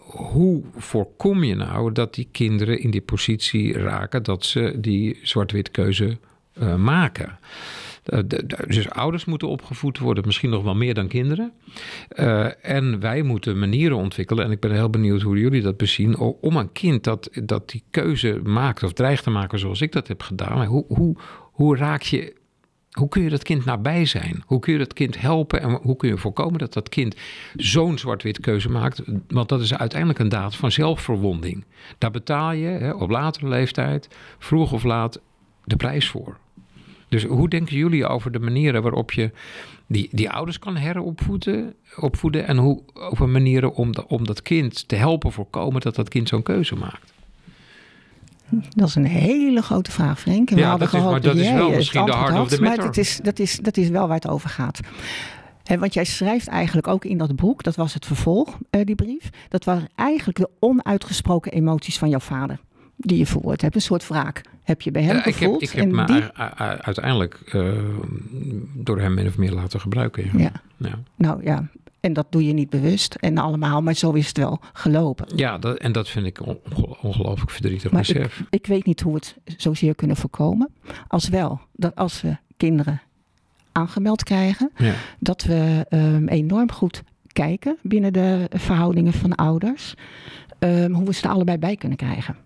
[0.00, 5.70] hoe voorkom je nou dat die kinderen in die positie raken dat ze die zwart-wit
[5.70, 6.18] keuze
[6.76, 7.38] maken?
[8.10, 8.18] Uh,
[8.68, 11.52] dus ouders moeten opgevoed worden, misschien nog wel meer dan kinderen.
[12.16, 16.18] Uh, en wij moeten manieren ontwikkelen, en ik ben heel benieuwd hoe jullie dat bezien,
[16.18, 20.08] om een kind dat, dat die keuze maakt of dreigt te maken zoals ik dat
[20.08, 20.64] heb gedaan.
[20.64, 21.16] Hoe, hoe,
[21.52, 22.38] hoe raak je
[22.90, 24.42] hoe kun je dat kind nabij zijn?
[24.46, 27.16] Hoe kun je dat kind helpen en hoe kun je voorkomen dat dat kind
[27.56, 29.02] zo'n zwart-wit keuze maakt?
[29.28, 31.64] Want dat is uiteindelijk een daad van zelfverwonding.
[31.98, 35.20] Daar betaal je hè, op latere leeftijd, vroeg of laat,
[35.64, 36.38] de prijs voor.
[37.10, 39.30] Dus hoe denken jullie over de manieren waarop je
[39.86, 44.96] die, die ouders kan heropvoeden opvoeden, en hoe, over manieren om, om dat kind te
[44.96, 47.12] helpen voorkomen dat dat kind zo'n keuze maakt?
[48.68, 50.50] Dat is een hele grote vraag, Frank.
[50.50, 52.78] Ja, dat is, maar dat is wel misschien de hard of the matter.
[52.78, 54.80] Maar dat is, dat, is, dat is wel waar het over gaat.
[55.78, 59.30] want jij schrijft eigenlijk ook in dat boek, dat was het vervolg, uh, die brief.
[59.48, 62.60] Dat waren eigenlijk de onuitgesproken emoties van jouw vader
[63.00, 63.74] die je verwoord hebt.
[63.74, 65.62] Een soort wraak heb je bij hem gevoeld.
[65.62, 66.34] Ik heb, ik heb me
[66.82, 67.72] uiteindelijk uh,
[68.74, 70.38] door hem min of meer laten gebruiken.
[70.38, 70.52] Ja.
[70.76, 70.98] ja.
[71.16, 71.68] Nou ja,
[72.00, 75.26] en dat doe je niet bewust en allemaal, maar zo is het wel gelopen.
[75.34, 76.40] Ja, dat, en dat vind ik
[77.02, 78.40] ongelooflijk verdrietig maar besef.
[78.40, 80.70] Ik, ik weet niet hoe we het zozeer kunnen voorkomen.
[81.08, 83.00] Als wel, dat als we kinderen
[83.72, 84.94] aangemeld krijgen, ja.
[85.18, 89.94] dat we um, enorm goed kijken binnen de verhoudingen van ouders,
[90.58, 92.36] um, hoe we ze er allebei bij kunnen krijgen.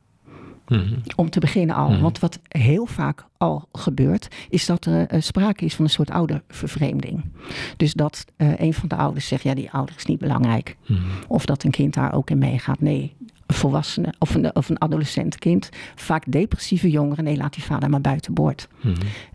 [0.68, 0.94] Mhm.
[1.16, 1.90] Om te beginnen al.
[1.90, 2.00] Mhm.
[2.00, 6.10] Want wat heel vaak al gebeurt, is dat er uh, sprake is van een soort
[6.10, 7.24] oudervervreemding.
[7.76, 10.76] Dus dat uh, een van de ouders zegt, ja, die ouder is niet belangrijk.
[10.86, 11.00] Mhm.
[11.28, 12.80] Of dat een kind daar ook in meegaat.
[12.80, 13.14] Nee,
[13.46, 18.00] volwassene of een, of een adolescent kind, vaak depressieve jongeren, nee, laat die vader maar
[18.00, 18.68] buiten boord.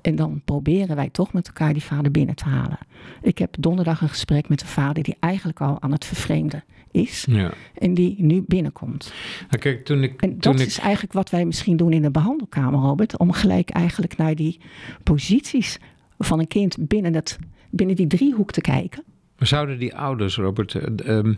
[0.02, 2.78] En dan proberen wij toch met elkaar die vader binnen te halen.
[3.22, 7.26] Ik heb donderdag een gesprek met een vader die eigenlijk al aan het vervreemden is.
[7.30, 7.52] Ja.
[7.74, 9.14] En die nu binnenkomt.
[9.50, 12.80] Nou, kijk, toen ik, en dat is eigenlijk wat wij misschien doen in de behandelkamer,
[12.80, 13.18] Robert.
[13.18, 14.60] Om gelijk eigenlijk naar die
[15.04, 15.80] posities
[16.18, 17.38] van een kind binnen, het,
[17.70, 19.04] binnen die driehoek te kijken.
[19.38, 21.34] Maar zouden die ouders, Robert, uh,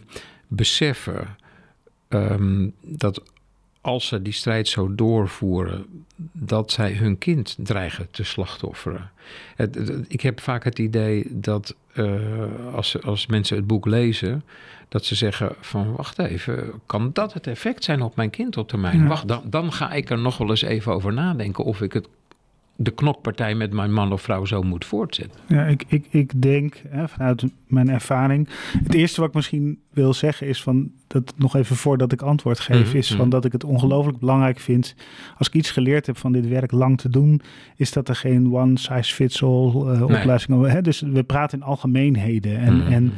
[0.47, 1.35] beseffen
[2.11, 3.21] ehm, dat
[3.81, 5.85] als ze die strijd zo doorvoeren,
[6.31, 9.11] dat zij hun kind dreigen te slachtofferen.
[10.07, 14.43] ik heb vaak het idee dat uh, als, als mensen het boek lezen,
[14.89, 18.67] dat ze zeggen van wacht even, kan dat het effect zijn op mijn kind op
[18.67, 19.07] termijn?
[19.07, 22.07] Wacht, dan, dan ga ik er nog wel eens even over nadenken of ik het
[22.83, 25.39] de knokpartij met mijn man of vrouw zo moet voortzetten.
[25.47, 28.49] Ja, ik, ik, ik denk hè, vanuit mijn ervaring.
[28.83, 32.59] Het eerste wat ik misschien wil zeggen is van dat nog even voordat ik antwoord
[32.59, 33.29] geef, mhm, is van mhm.
[33.29, 34.95] dat ik het ongelooflijk belangrijk vind.
[35.37, 37.41] Als ik iets geleerd heb van dit werk lang te doen,
[37.75, 40.79] is dat er geen one size fits all uh, oplossing.
[40.79, 42.57] Dus we praten in algemeenheden.
[42.57, 43.13] En, mhm, en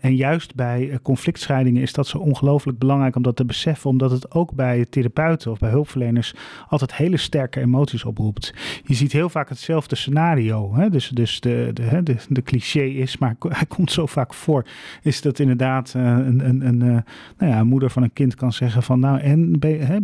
[0.00, 4.10] en, juist bij eh, conflictscheidingen is dat zo ongelooflijk belangrijk om dat te beseffen, omdat
[4.10, 6.34] het ook bij therapeuten of bij hulpverleners
[6.68, 8.54] altijd hele sterke emoties oproept.
[8.84, 10.74] Je ziet heel vaak hetzelfde scenario.
[10.74, 10.90] Hè?
[10.90, 14.66] Dus, dus de, de, de, de cliché is, maar hij komt zo vaak voor,
[15.02, 16.98] is dat inderdaad uh, een, een, een, uh,
[17.38, 19.94] nou ja, moeder van een kind kan zeggen van nou en hè,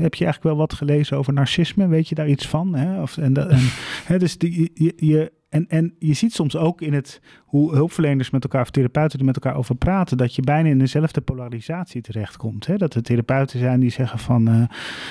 [0.00, 1.86] heb je eigenlijk wel wat gelezen over narcisme?
[1.86, 2.74] Weet je daar iets van?
[2.74, 3.02] Hè?
[3.02, 3.60] Of, en, en,
[4.04, 8.42] hè, dus die, je en, en je ziet soms ook in het hoe hulpverleners met
[8.42, 12.66] elkaar of therapeuten er met elkaar over praten, dat je bijna in dezelfde polarisatie terechtkomt.
[12.66, 12.76] Hè?
[12.76, 14.62] Dat er therapeuten zijn die zeggen van uh,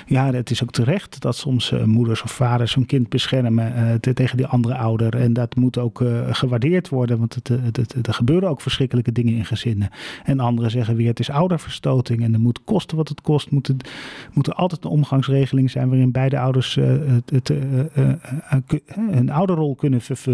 [0.05, 4.13] ja, het is ook terecht dat soms uh, moeders of vaders hun kind beschermen te,
[4.13, 5.15] tegen die andere ouder.
[5.15, 9.45] En dat moet ook gewaardeerd worden, want het, het, er gebeuren ook verschrikkelijke dingen in
[9.45, 9.89] gezinnen.
[10.23, 13.51] En anderen zeggen weer het is ouderverstoting en er moet kosten wat het kost.
[13.51, 13.87] Moet, het,
[14.47, 16.75] er altijd een omgangsregeling zijn waarin beide ouders
[17.25, 17.51] het,
[19.11, 20.32] een ouderrol kunnen vervullen.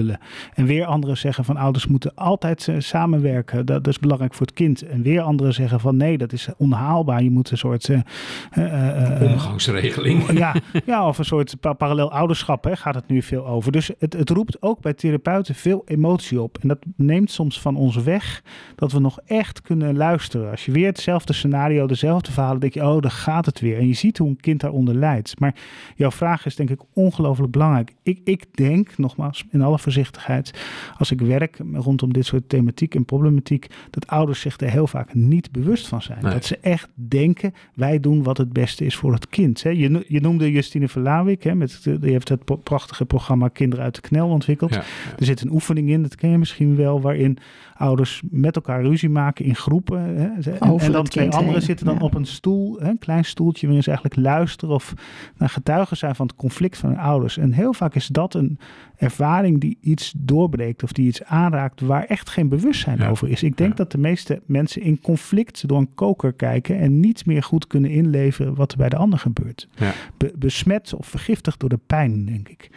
[0.54, 3.66] En weer anderen zeggen van ouders moeten altijd uh, samenwerken.
[3.66, 4.82] Dat, is belangrijk voor het kind.
[4.82, 7.24] En weer anderen zeggen van nee, dat is onhaalbaar.
[7.24, 7.88] Je moet een soort...
[7.88, 10.32] Uh, Omgangsregeling.
[10.38, 13.72] ja, ja, of een soort parallel ouderschap hè, gaat het nu veel over.
[13.72, 16.58] Dus het, het roept ook bij therapeuten veel emotie op.
[16.62, 18.44] En dat neemt soms van ons weg
[18.76, 20.52] dat we nog echt kunnen luisteren.
[20.52, 23.78] Als je weer hetzelfde scenario, dezelfde verhalen, denk je, oh, daar gaat het weer.
[23.78, 25.40] En je ziet hoe een kind daaronder lijdt.
[25.40, 25.56] Maar
[25.96, 27.96] jouw vraag is denk ik ongelooflijk belangrijk.
[28.04, 30.54] Ik, ik denk, nogmaals, in alle voorzichtigheid,
[30.98, 35.14] als ik werk rondom dit soort thematiek en problematiek, dat ouders zich er heel vaak
[35.14, 36.22] niet bewust van zijn.
[36.22, 39.60] Dat ze echt denken, wij doen wat het beste is voor het kind.
[39.60, 44.30] Je, je noemde Justine Verlawik, met, die heeft het prachtige programma Kinderen uit de Knel
[44.30, 44.76] ontwikkeld.
[45.18, 47.38] Er zit een oefening in, dat ken je misschien wel, waarin
[47.80, 50.00] ouders met elkaar ruzie maken in groepen.
[50.00, 53.66] Hè, en, en, dan twee anderen zitten dan op een stoel, hè, een klein stoeltje,
[53.66, 54.94] waarin ze eigenlijk luisteren of
[55.38, 57.38] naar getuigen zijn van het conflict van hun ouders.
[57.38, 58.60] En heel vaak is dat een
[58.96, 63.44] ervaring die iets doorbreekt of die iets aanraakt waar echt geen bewustzijn over is.
[63.44, 67.44] Ik denk dat de meeste mensen in conflict door een koker kijken en niet meer
[67.44, 69.68] goed kunnen inleveren wat er bij de ander gebeurt.
[69.76, 69.94] Ja.
[70.36, 72.70] besmet of vergiftigd door de pijn, denk ik.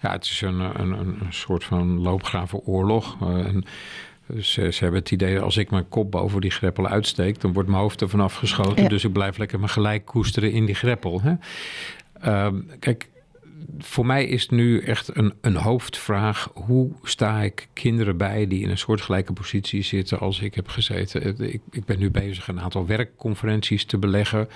[0.00, 3.16] Ja, het is een, een, een soort van loopgravenoorlog.
[3.22, 3.64] Uh, en
[4.40, 7.68] ze, ze, hebben het idee, als ik mijn kop boven die greppel uitsteek, dan wordt
[7.68, 8.88] mijn hoofd er vanaf geschoten.
[8.88, 11.20] Dus ik blijf lekker me gelijk koesteren in die greppel.
[11.22, 11.34] Hè?
[12.24, 13.08] Uh, kijk,
[13.78, 18.70] voor mij is nu echt een, een hoofdvraag: hoe sta ik kinderen bij die in
[18.70, 21.52] een soortgelijke positie zitten als ik heb gezeten?
[21.52, 24.48] Ik, ik ben nu bezig een aantal werkconferenties te beleggen.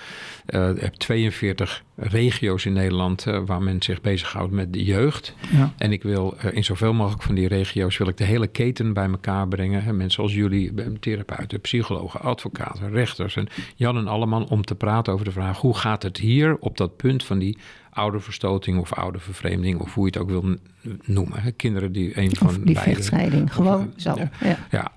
[0.47, 5.35] Uh, ik heb 42 regio's in Nederland uh, waar men zich bezighoudt met de jeugd.
[5.51, 5.73] Ja.
[5.77, 8.93] En ik wil uh, in zoveel mogelijk van die regio's wil ik de hele keten
[8.93, 9.83] bij elkaar brengen.
[9.83, 15.13] Hè, mensen als jullie, therapeuten, psychologen, advocaten, rechters en Jan en Alleman om te praten
[15.13, 17.57] over de vraag: hoe gaat het hier op dat punt van die
[17.89, 20.55] oude verstoting of oude vervreemding, of hoe je het ook wil
[21.03, 21.41] noemen.
[21.41, 21.51] Hè?
[21.51, 24.15] Kinderen die een van die beide, vechtscheiding, gewoon zo.
[24.39, 24.91] Ja, ja.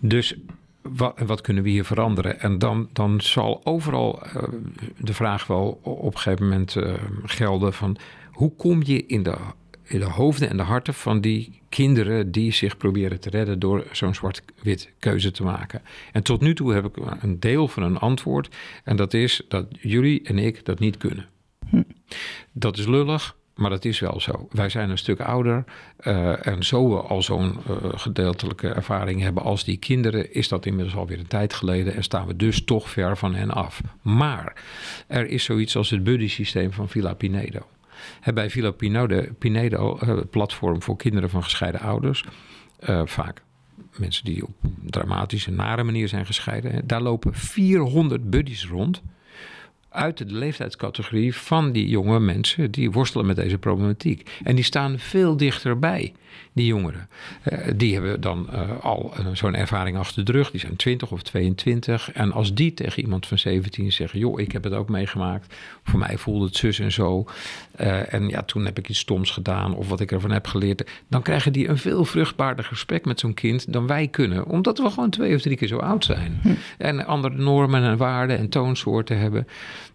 [0.00, 0.36] dus
[0.82, 2.40] wat, wat, kunnen we hier veranderen?
[2.40, 4.42] En dan, dan zal overal uh,
[4.98, 6.94] de vraag wel op een gegeven moment uh,
[7.24, 7.96] gelden van
[8.30, 9.36] hoe kom je in de,
[9.82, 13.86] in de hoofden en de harten van die kinderen die zich proberen te redden door
[13.92, 15.82] zo'n zwart-wit keuze te maken.
[16.12, 19.66] En tot nu toe heb ik een deel van een antwoord en dat is dat
[19.80, 21.26] jullie en ik dat niet kunnen.
[22.52, 24.48] Dat is lullig, maar dat is wel zo.
[24.50, 25.64] Wij zijn een stuk ouder.
[26.00, 30.66] Uh, en zo we al zo'n uh, gedeeltelijke ervaring hebben als die kinderen, is dat
[30.66, 33.80] inmiddels alweer een tijd geleden en staan we dus toch ver van hen af.
[34.02, 34.64] Maar
[35.06, 37.66] er is zoiets als het buddy systeem van Villa Pinedo.
[38.34, 42.24] bij Villa Pinedo, Pinedo uh, platform voor kinderen van gescheiden ouders,
[43.04, 43.42] vaak
[43.98, 49.02] mensen die op dramatische, nare manier zijn gescheiden, daar lopen 400 buddies rond
[49.96, 54.30] uit de leeftijdscategorie van die jonge mensen die worstelen met deze problematiek.
[54.44, 56.12] En die staan veel dichterbij
[56.52, 57.08] die jongeren.
[57.52, 60.50] Uh, die hebben dan uh, al uh, zo'n ervaring achter de rug.
[60.50, 62.12] Die zijn 20 of 22.
[62.12, 65.54] En als die tegen iemand van 17 zeggen: Joh, ik heb het ook meegemaakt.
[65.84, 67.24] Voor mij voelde het zus en zo.
[68.08, 69.74] en ja, toen heb ik iets stoms gedaan.
[69.74, 70.90] Of wat ik ervan heb geleerd.
[71.08, 74.46] Dan krijgen die een veel vruchtbaarder gesprek met zo'n kind dan wij kunnen.
[74.46, 76.38] Omdat we gewoon twee of drie keer zo oud zijn.
[76.42, 76.48] Hm.
[76.78, 79.46] En andere normen en waarden en toonsoorten hebben.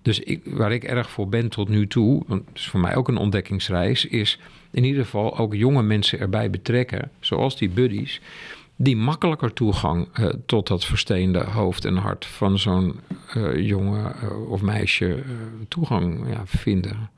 [0.01, 2.23] Dus ik, waar ik erg voor ben tot nu toe.
[2.27, 4.05] Want het is voor mij ook een ontdekkingsreis.
[4.05, 4.39] Is
[4.71, 8.21] in ieder geval ook jonge mensen erbij betrekken, zoals die buddies,
[8.75, 12.99] die makkelijker toegang uh, tot dat versteende hoofd en hart van zo'n
[13.37, 15.23] uh, jongen uh, of meisje
[15.67, 17.09] toegang ja, vinden.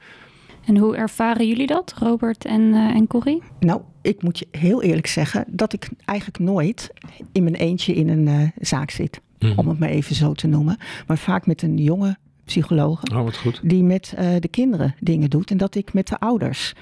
[0.65, 3.41] En hoe ervaren jullie dat, Robert en, en Corrie?
[3.59, 6.93] Nou, ik moet je heel eerlijk zeggen dat ik eigenlijk nooit
[7.31, 9.21] in mijn eentje in een zaak zit.
[9.39, 9.53] Mm.
[9.55, 10.77] Om het maar even zo te noemen.
[11.07, 13.12] Maar vaak met een jonge psychologen.
[13.12, 13.60] Oh, wat goed.
[13.63, 15.51] Die met uh, de kinderen dingen doet.
[15.51, 16.73] En dat ik met de ouders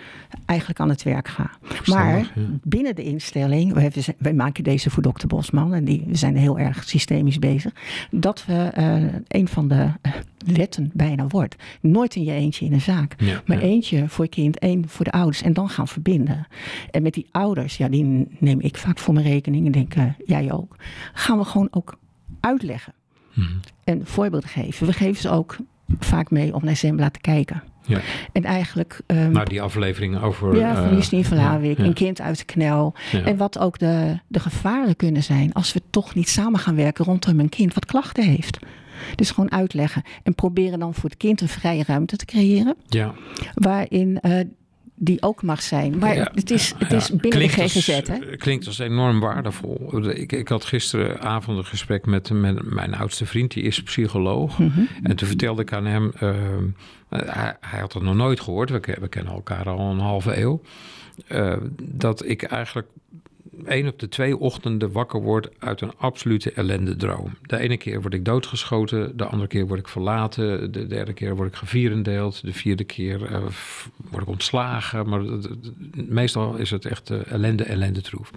[0.45, 1.52] eigenlijk aan het werk ga.
[1.86, 5.74] Maar binnen de instelling, wij, wij, maken deze voor dokter Bosman.
[5.74, 7.74] En die, we zijn heel erg systemisch bezig.
[8.12, 10.12] Dat we uh, een van de uh,
[10.45, 11.56] wetten bijna wordt.
[11.82, 13.15] Nooit in je eentje in een zaak.
[13.17, 13.63] Ja, maar ja.
[13.63, 15.41] eentje voor je kind, één voor de ouders.
[15.41, 16.47] En dan gaan verbinden.
[16.91, 19.65] En met die ouders, ja, die neem ik vaak voor mijn rekening.
[19.65, 19.93] En denk,
[20.26, 20.76] jij ook.
[21.13, 22.00] Gaan we gewoon ook
[22.39, 22.93] uitleggen.
[23.34, 23.60] Mm -hmm.
[23.84, 24.88] En voorbeelden geven.
[24.88, 25.58] We geven ze ook
[26.00, 27.63] vaak mee om naar Zembla te kijken.
[27.86, 28.00] Ja.
[28.32, 29.02] En eigenlijk...
[29.08, 30.56] Um, nou, die aflevering over...
[30.56, 31.84] Ja, van Justine van Haarwijk, ja.
[31.84, 32.94] een kind uit de knel.
[33.26, 37.06] En wat ook de, de gevaren kunnen zijn als we toch niet samen gaan werken
[37.06, 38.60] rondom een kind wat klachten heeft.
[39.15, 42.76] Dus gewoon uitleggen en proberen dan voor het kind een vrije ruimte te creëren.
[42.88, 43.13] Ja.
[43.54, 44.39] Waarin uh,
[45.03, 45.97] die ook mag zijn.
[45.97, 47.89] Maar ja, het is, het is binnen klinkt de GGZ.
[47.89, 48.37] Als, hè?
[48.37, 50.09] Klinkt als enorm waardevol.
[50.09, 54.59] Ik, ik had gisteravond een gesprek met, met mijn oudste vriend, die is psycholoog.
[54.59, 54.81] Mhm.
[55.03, 56.29] En toen vertelde ik aan hem, uh,
[57.09, 60.61] hij, hij, had het nog nooit gehoord, we, we kennen elkaar al een halve eeuw.
[61.27, 62.87] Uh, dat ik eigenlijk
[63.65, 67.38] één op de twee ochtenden wakker word uit een absolute ellendedroom.
[67.41, 71.36] De ene keer word ik doodgeschoten, de andere keer word ik verlaten, de derde keer
[71.36, 73.38] word ik gevierendeeld, de vierde keer uh,
[74.10, 75.10] word ik ontslagen.
[75.10, 75.21] Maar
[75.93, 78.32] meestal is het echt uh, ellende, ellende troef.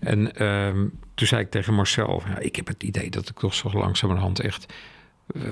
[0.00, 0.68] En uh,
[1.14, 4.40] toen zei ik tegen Marcel, ja, ik heb het idee dat ik toch zo langzamerhand
[4.40, 4.72] echt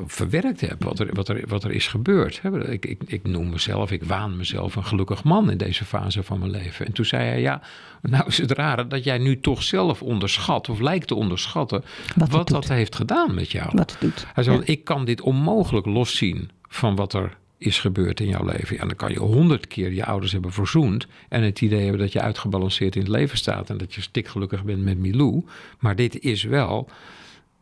[0.07, 2.41] verwerkt heb wat er, wat er, wat er is gebeurd.
[2.69, 6.39] Ik, ik, ik noem mezelf, ik waan mezelf een gelukkig man in deze fase van
[6.39, 6.87] mijn leven.
[6.87, 7.63] En toen zei hij, ja,
[8.03, 11.85] nou is het rare dat jij nu toch zelf onderschat, of lijkt te onderschatten,
[12.17, 13.71] wat, wat dat heeft gedaan met jou.
[13.73, 14.27] Wat doet.
[14.35, 14.63] Hij zei, Ja.
[14.65, 18.79] ik kan dit onmogelijk loszien van wat er is gebeurd in jouw leven.
[18.79, 22.13] En dan kan je honderd keer je ouders hebben verzoend en het idee hebben dat
[22.13, 25.45] je uitgebalanceerd in het leven staat en dat je stikgelukkig bent met Milou.
[25.79, 26.89] Maar dit is wel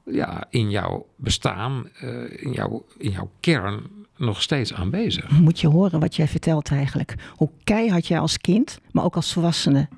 [0.05, 3.83] ja, in jouw bestaan, uh, in, jouw, in jouw kern
[4.17, 5.31] nog steeds aanwezig.
[5.31, 7.15] Moet je horen wat jij vertelt eigenlijk.
[7.37, 9.89] Hoe keihard jij als kind, maar ook als volwassene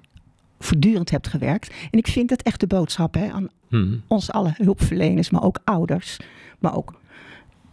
[0.59, 1.75] voortdurend hebt gewerkt.
[1.91, 4.03] En ik vind het echt de boodschap hè, aan Hmm.
[4.07, 6.17] ons alle hulpverleners, maar ook ouders.
[6.59, 6.95] Maar ook,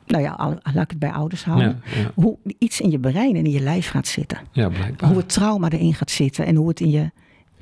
[0.05, 1.81] nou ja, laat ik het bij ouders houden.
[1.95, 2.11] Ja, ja.
[2.15, 4.37] Hoe iets in je brein en in je lijf gaat zitten.
[4.51, 5.09] ja, blijkbaar.
[5.09, 7.11] Hoe het trauma erin gaat zitten en hoe het in je,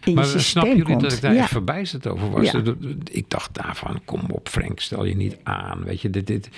[0.05, 1.01] in maar je snap jullie komt.
[1.01, 1.41] dat ik daar ja.
[1.41, 2.51] echt verbijsterd over was?
[2.51, 2.61] Ja.
[3.11, 5.83] Ik dacht daarvan, kom op Frank, stel je niet aan.
[5.83, 6.49] Weet je, dit, dit.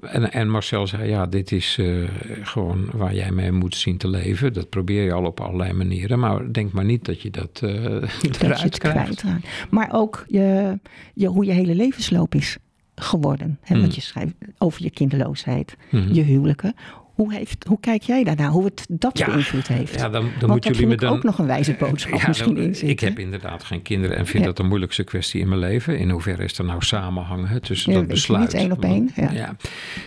[0.00, 2.08] En, en Marcel zei, ja, dit is eh,
[2.42, 4.52] gewoon waar jij mee moet zien te leven.
[4.52, 6.18] Dat probeer je al op allerlei manieren.
[6.18, 7.72] Maar denk maar niet dat je dat eh
[8.22, 9.24] dat eruit krijgt.
[9.70, 10.78] Maar ook je,
[11.14, 12.56] je, hoe je hele levensloop is
[12.94, 13.58] geworden.
[13.62, 13.74] Hè?
[13.74, 13.80] Mm.
[13.80, 16.12] Want je schrijft over je kinderloosheid, Mhm.
[16.12, 16.74] je huwelijken.
[17.22, 18.50] Hoe, heeft, hoe kijk jij daarnaar?
[18.50, 19.94] Hoe het dat Ja, beïnvloed heeft?
[19.94, 21.12] Ja, dan, dan moeten jullie me dan...
[21.16, 22.88] ook nog een wijze boodschap Ja, misschien dan- in zitten.
[22.88, 24.44] Ik heb inderdaad geen kinderen en vind Ja.
[24.48, 25.98] dat de moeilijkste kwestie in mijn leven.
[25.98, 28.40] In hoeverre is er nou samenhang hè, tussen dat besluit?
[28.42, 29.56] niet, één op één, ja.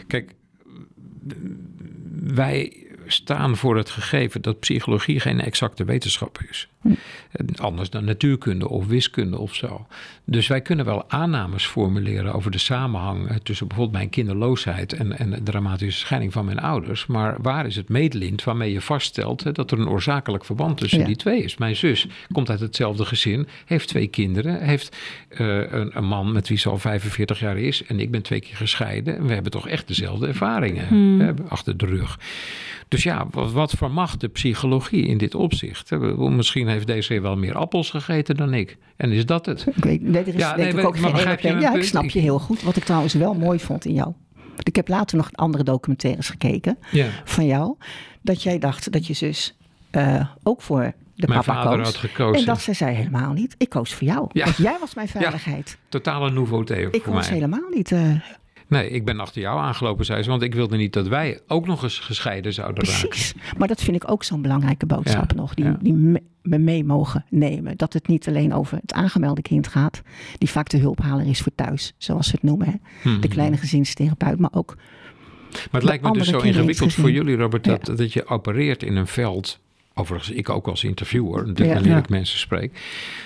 [0.07, 0.31] Kijk,
[2.23, 6.69] wij staan voor het gegeven dat psychologie geen exacte wetenschap is.
[6.85, 6.93] Hm.
[7.31, 9.85] En Anders dan natuurkunde of wiskunde of zo.
[10.25, 15.17] Dus wij kunnen wel aannames formuleren over de samenhang eh, tussen bijvoorbeeld mijn kinderloosheid en,
[15.17, 17.05] en de dramatische scheiding van mijn ouders.
[17.05, 20.99] Maar waar is het meetlint waarmee je vaststelt hè, dat er een oorzakelijk verband tussen
[20.99, 21.05] Ja.
[21.05, 21.57] die twee is?
[21.57, 24.95] Mijn zus komt uit hetzelfde gezin, heeft twee kinderen, heeft
[25.29, 28.39] eh, een, een man met wie ze al 45 jaar is en ik ben twee
[28.39, 29.17] keer gescheiden.
[29.17, 31.19] En we hebben toch echt dezelfde ervaringen Hmm.
[31.19, 32.19] hè, achter de rug.
[32.87, 35.91] Dus ja, wat, wat vermag de psychologie in dit opzicht?
[36.17, 38.77] Misschien heeft deze wel meer appels gegeten dan ik.
[38.97, 39.65] En is dat het?
[39.75, 41.59] Ik weet, nee, er is Ja, nee, ik ook maar geen je.
[41.59, 42.61] Ja, ik snap je heel goed.
[42.63, 44.13] Wat ik trouwens wel mooi vond in jou.
[44.63, 47.07] Ik heb later nog andere documentaires gekeken Ja.
[47.23, 47.75] van jou.
[48.21, 49.57] Dat jij dacht dat je zus
[49.91, 51.85] eh, ook voor de Mijn papa vader koos.
[51.87, 52.39] had gekozen.
[52.39, 53.55] En dat zij zei helemaal niet.
[53.57, 54.29] Ik koos voor jou.
[54.31, 54.43] Ja.
[54.45, 55.77] Want jij was mijn veiligheid.
[55.89, 57.23] Totale nouveauté ik voor mij.
[57.29, 57.91] helemaal niet.
[57.91, 58.11] eh,
[58.67, 60.29] Nee, ik ben achter jou aangelopen, zei ze.
[60.29, 63.07] Want ik wilde niet dat wij ook nog eens gescheiden zouden raken.
[63.09, 63.33] precies.
[63.57, 65.53] Maar dat vind ik ook zo'n belangrijke boodschap Ja, nog.
[65.53, 65.77] Die, ja.
[65.81, 67.77] die me- mee mogen nemen.
[67.77, 70.01] Dat het niet alleen over het aangemelde kind gaat.
[70.37, 71.93] Die vaak de hulphaler is voor thuis.
[71.97, 72.67] Zoals ze het noemen.
[72.67, 73.09] Hè.
[73.09, 73.21] Mhm.
[73.21, 74.39] De kleine gezinstherapeut.
[74.39, 74.75] Maar ook
[75.51, 78.95] Maar het lijkt me dus zo ingewikkeld voor jullie, Robert, dat, dat je opereert in
[78.95, 79.59] een veld.
[79.97, 81.73] Overigens, ik ook als interviewer, natuurlijk Ja.
[81.73, 81.97] wanneer Ja.
[81.97, 82.79] ik mensen spreek.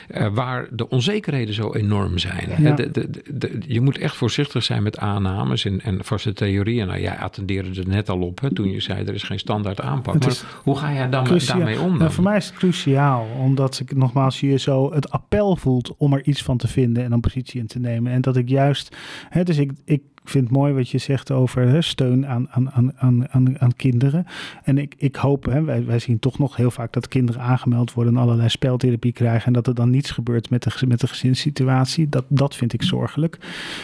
[0.08, 2.50] eh, waar de onzekerheden zo enorm zijn.
[2.58, 2.72] Ja.
[2.72, 6.88] De- de- de- de- je moet echt voorzichtig zijn met aannames en, en vaste theorieën.
[6.88, 9.82] Nou, jij attendeerde er net al op hè, toen je zei er is geen standaard
[9.82, 10.24] aanpak.
[10.26, 11.98] Maar hoe ga jij dan, daarmee om?
[11.98, 16.14] Nou, voor mij is het cruciaal, omdat ik nogmaals je zo het appel voelt om
[16.14, 18.12] er iets van te vinden en een positie in te nemen.
[18.12, 18.96] En dat ik juist,
[19.30, 22.72] hè, dus ik, ik vind het mooi wat je zegt over hè, steun aan, aan,
[22.72, 22.94] aan,
[23.30, 24.26] aan, aan, kinderen.
[24.64, 27.94] En ik, ik hoop, hè, wij, wij zien toch nog heel vaak dat kinderen aangemeld
[27.94, 31.08] worden en allerlei speltherapie krijgen en dat er dan niets gebeurt met de, met de
[31.08, 32.10] gezinssituatie.
[32.10, 33.38] Dat, dat vind ik zorgelijk.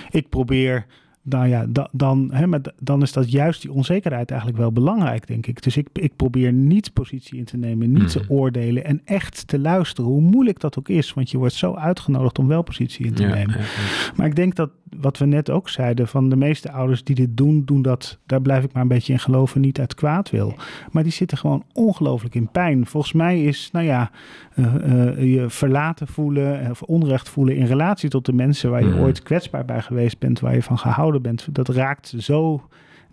[0.09, 0.85] Ik probeer
[1.21, 5.27] nou ja, da- dan, hè, maar dan is dat juist die onzekerheid eigenlijk wel belangrijk,
[5.27, 5.63] denk ik.
[5.63, 8.31] Dus ik, ik probeer niet positie in te nemen, niet te Mhm.
[8.31, 11.13] oordelen en echt te luisteren, hoe moeilijk dat ook is.
[11.13, 13.53] Want je wordt zo uitgenodigd om wel positie in te Ja, nemen.
[13.55, 14.11] ja, ja.
[14.15, 14.69] Maar ik denk dat
[15.01, 18.41] wat we net ook zeiden, van de meeste ouders die dit doen, doen dat, daar
[18.41, 20.53] blijf ik maar een beetje in geloven, niet uit kwaad wil.
[20.91, 22.85] Maar die zitten gewoon ongelooflijk in pijn.
[22.85, 24.11] Volgens mij is, nou ja,
[24.55, 28.83] eh, eh, je verlaten voelen eh, of onrecht voelen in relatie tot de mensen waar
[28.83, 28.99] je Mhm.
[29.01, 32.67] ooit kwetsbaar bij geweest bent, waar je van gehouden bent, dat raakt zo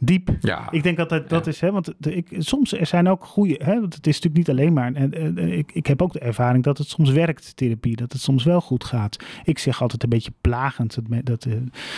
[0.05, 0.30] diep.
[0.40, 0.68] Ja.
[0.70, 3.80] Ik denk altijd dat is, hè, want de, ik, soms er zijn ook goede, hè,
[3.80, 4.92] want het is natuurlijk niet alleen maar.
[4.92, 8.12] En, en, en, ik, ik heb ook de ervaring dat het soms werkt, therapie, dat
[8.12, 9.16] het soms wel goed gaat.
[9.44, 11.53] Ik zeg altijd een beetje plagend, dat, dat eh,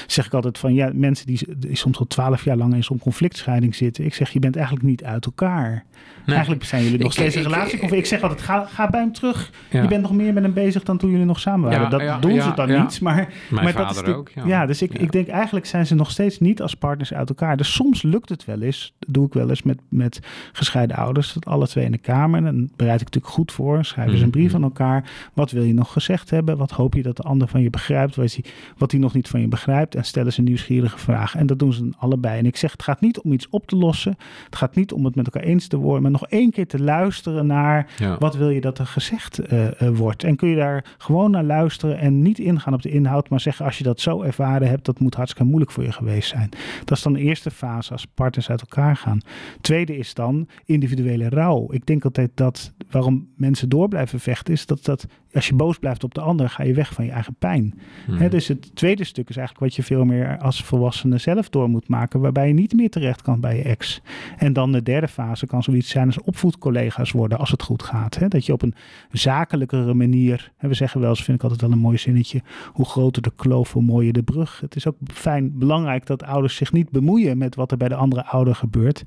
[0.06, 2.98] zeg ik altijd van ja, mensen die, die soms al twaalf jaar lang in zo'n
[2.98, 4.04] conflictscheiding zitten.
[4.04, 5.84] Ik zeg, je bent eigenlijk niet uit elkaar.
[6.26, 6.34] Nee.
[6.34, 7.82] Eigenlijk zijn jullie nog Ik- steeds een relatie.
[7.82, 9.50] Of ik zeg altijd, ga, ga bij hem terug.
[9.70, 9.82] Ja.
[9.82, 11.90] Je bent nog meer met hem bezig dan toen jullie nog samen waren.
[11.90, 13.14] Dat doen ze dan niet, maar
[13.50, 14.30] Mijn maar dat vader is de- ook.
[14.44, 17.56] Ja, dus ik, ik denk eigenlijk zijn ze nog steeds niet als partners uit elkaar.
[17.56, 20.20] Dus soms lukt het wel eens, dat doe ik wel eens met, met
[20.52, 22.38] gescheiden ouders, dat alle twee in de kamer.
[22.38, 24.56] En dan bereid ik natuurlijk goed voor, schrijven ze een brief Mhm.
[24.56, 25.10] aan elkaar.
[25.34, 26.56] Wat wil je nog gezegd hebben?
[26.56, 28.16] Wat hoop je dat de ander van je begrijpt?
[28.16, 28.44] Wat hij,
[28.78, 29.94] wat hij nog niet van je begrijpt?
[29.94, 31.34] En stellen ze een nieuwsgierige vraag.
[31.36, 32.38] En dat doen ze dan allebei.
[32.38, 34.16] En ik zeg, het gaat niet om iets op te lossen.
[34.44, 36.82] Het gaat niet om het met elkaar eens te worden, maar nog één keer te
[36.82, 38.16] luisteren naar Ja.
[38.18, 40.24] wat wil je dat er gezegd eh, eh, wordt?
[40.24, 43.64] En kun je daar gewoon naar luisteren en niet ingaan op de inhoud, maar zeggen
[43.64, 46.48] als je dat zo ervaren hebt, dat moet hartstikke moeilijk voor je geweest zijn.
[46.84, 49.20] Dat is dan de eerste fase als partners uit elkaar gaan.
[49.60, 51.72] Tweede is dan individuele rouw.
[51.72, 55.78] Ik denk altijd dat waarom mensen door blijven vechten is dat, dat als je boos
[55.78, 57.78] blijft op de ander, ga je weg van je eigen pijn.
[58.06, 58.28] Hmm.
[58.28, 61.88] Dus het tweede stuk is eigenlijk wat je veel meer als volwassene zelf door moet
[61.88, 64.00] maken, waarbij je niet meer terecht kan bij je ex.
[64.36, 68.30] En dan de derde fase kan zoiets zijn als opvoedcollega's worden als het goed gaat.
[68.30, 68.74] Dat je op een
[69.10, 73.22] zakelijkere manier, we zeggen wel eens, vind ik altijd wel een mooi zinnetje, hoe groter
[73.22, 74.60] de kloof, hoe mooier de brug.
[74.60, 77.94] Het is ook fijn, belangrijk dat ouders zich niet bemoeien met wat er bij de
[77.94, 79.02] andere ouder gebeurt.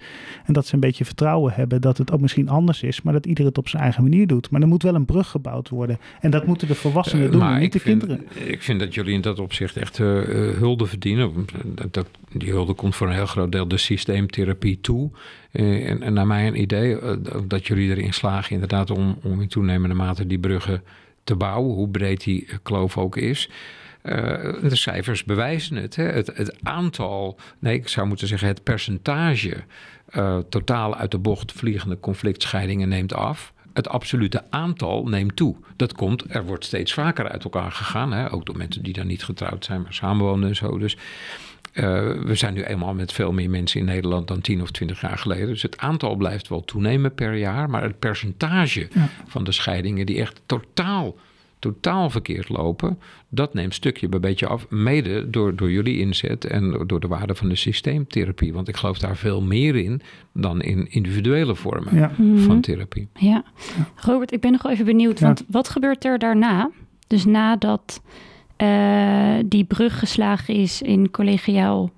[0.45, 3.25] En dat ze een beetje vertrouwen hebben dat het ook misschien anders is, maar dat
[3.25, 4.49] ieder het op zijn eigen manier doet.
[4.49, 5.97] Maar er moet wel een brug gebouwd worden.
[6.19, 8.27] En dat moeten de volwassenen Eh, doen, maar niet de vind, kinderen.
[8.49, 11.45] Ik vind dat jullie in dat opzicht echt eh, eh, hulde verdienen.
[11.65, 15.11] Dat, dat, die hulde komt voor een heel groot deel de systeemtherapie toe.
[15.51, 16.97] En, en naar mijn idee
[17.47, 20.83] dat jullie erin slagen inderdaad om, om in toenemende mate die bruggen
[21.23, 23.49] te bouwen, hoe breed die kloof ook is.
[24.01, 26.03] De cijfers bewijzen het, hè.
[26.03, 26.31] het.
[26.33, 29.57] Het aantal, nee, ik zou moeten zeggen, het percentage
[30.49, 33.53] totaal uit de bocht vliegende conflictscheidingen neemt af.
[33.77, 35.55] Het absolute aantal neemt toe.
[35.75, 38.11] Dat komt, er wordt steeds vaker uit elkaar gegaan.
[38.13, 38.31] Hè?
[38.31, 40.77] Ook door mensen die dan niet getrouwd zijn, maar samenwonen en zo.
[40.77, 40.97] Dus
[41.73, 41.83] eh,
[42.23, 45.17] we zijn nu eenmaal met veel meer mensen in Nederland dan 10 of 20 jaar
[45.17, 45.47] geleden.
[45.47, 47.69] Dus het aantal blijft wel toenemen per jaar.
[47.69, 49.09] Maar het percentage Ja.
[49.27, 51.15] van de scheidingen die echt totaal,
[51.59, 52.99] totaal verkeerd lopen,
[53.29, 54.69] dat neemt stukje bij beetje af.
[54.69, 58.53] Mede door, door jullie inzet en door de waarde van de systeemtherapie.
[58.53, 60.01] Want ik geloof daar veel meer in
[60.33, 62.11] dan in individuele vormen Ja.
[62.17, 62.37] Mhm.
[62.37, 63.07] van therapie.
[63.13, 63.43] Ja.
[63.95, 65.25] Robert, ik ben nog even benieuwd, Ja.
[65.25, 66.69] want wat gebeurt er daarna?
[67.07, 68.01] Dus nadat
[68.55, 71.91] eh, die brug geslagen is in collegiaal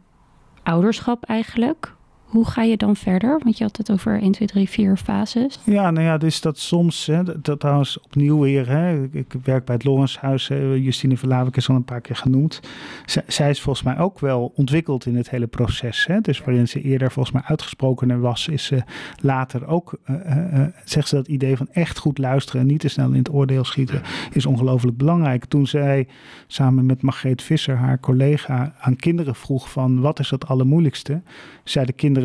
[0.63, 1.93] ouderschap eigenlijk.
[2.29, 3.39] Hoe ga je dan verder?
[3.43, 5.59] Want je had het over 1, 2, 3, 4 fases.
[5.63, 9.75] Ja, nou ja, dus dat soms, hè, dat, trouwens opnieuw weer, hè, ik, werk bij
[9.75, 12.59] het Lorenshuis, Justine Verlavik is al een paar keer genoemd.
[13.27, 16.05] Zij, is volgens mij ook wel ontwikkeld in het hele proces.
[16.07, 16.21] Hè.
[16.21, 18.83] Dus waarin ze eerder volgens mij uitgesprokener was, is ze
[19.21, 23.11] later ook, eh, zegt ze dat idee van echt goed luisteren en niet te snel
[23.11, 24.01] in het oordeel schieten,
[24.33, 25.45] is ongelooflijk belangrijk.
[25.45, 26.07] Toen zij
[26.47, 31.21] samen met Margreet Visser, haar collega, aan kinderen vroeg van wat is het allermoeilijkste,
[31.63, 32.17] zeiden kinderen,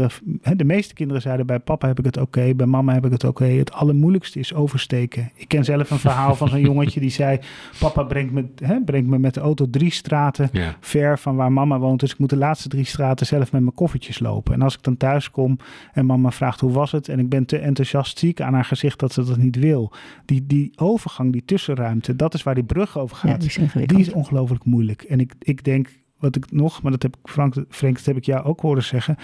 [0.43, 3.13] hè, de meeste kinderen zeiden bij papa heb ik het oké, bij mama heb ik
[3.13, 3.45] het oké.
[3.45, 5.31] Het allermoeilijkste is oversteken.
[5.35, 7.39] Ik ken zelf een verhaal van zo'n jongetje die zei,
[7.79, 10.77] papa brengt me, hè, brengt me met de auto drie straten Ja.
[10.81, 12.01] ver van waar mama woont.
[12.01, 14.55] Dus ik moet de laatste drie straten zelf met mijn koffertjes lopen.
[14.55, 15.59] En als ik dan thuis kom
[15.93, 18.65] en mama vraagt hoe was het en ik ben te enthousiast, zie ik aan haar
[18.65, 19.93] gezicht dat ze dat niet wil.
[20.25, 23.41] Die, die overgang, die tussenruimte, dat is waar die brug over Ja, gaat.
[23.41, 23.87] die is.
[23.87, 25.03] Die is ongelooflijk moeilijk.
[25.03, 25.89] En ik, ik denk,
[26.25, 28.83] wat ik nog, maar dat heb ik, Frank, Frank, dat heb ik jou ook horen
[28.83, 29.17] zeggen,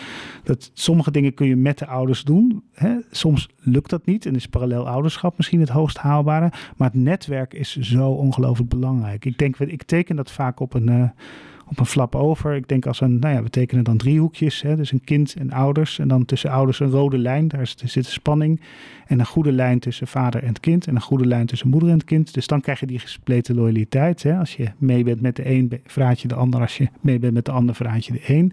[0.45, 2.63] dat sommige dingen kun je met de ouders doen.
[2.73, 2.97] Hè?
[3.11, 6.53] Soms lukt dat niet en is parallel ouderschap misschien het hoogst haalbare.
[6.77, 9.25] Maar het netwerk is zo ongelooflijk belangrijk.
[9.25, 11.09] Ik denk, ik teken dat vaak op een, eh,
[11.71, 12.55] op een flap over.
[12.55, 14.63] Ik denk als een, nou ja, we tekenen dan driehoekjes.
[14.63, 14.77] Hè?
[14.77, 15.99] Dus een kind en ouders.
[15.99, 18.61] En dan tussen ouders een rode lijn, daar zit spanning.
[19.07, 20.87] En een goede lijn tussen vader en het kind.
[20.87, 22.35] En een goede lijn tussen moeder en het kind.
[22.35, 24.23] Dus dan krijg je die gespleten loyaliteit.
[24.23, 24.39] Hè?
[24.39, 26.61] Als je mee bent met de een, vraat je de ander.
[26.61, 28.53] Als je mee bent met de ander, vraat je de een.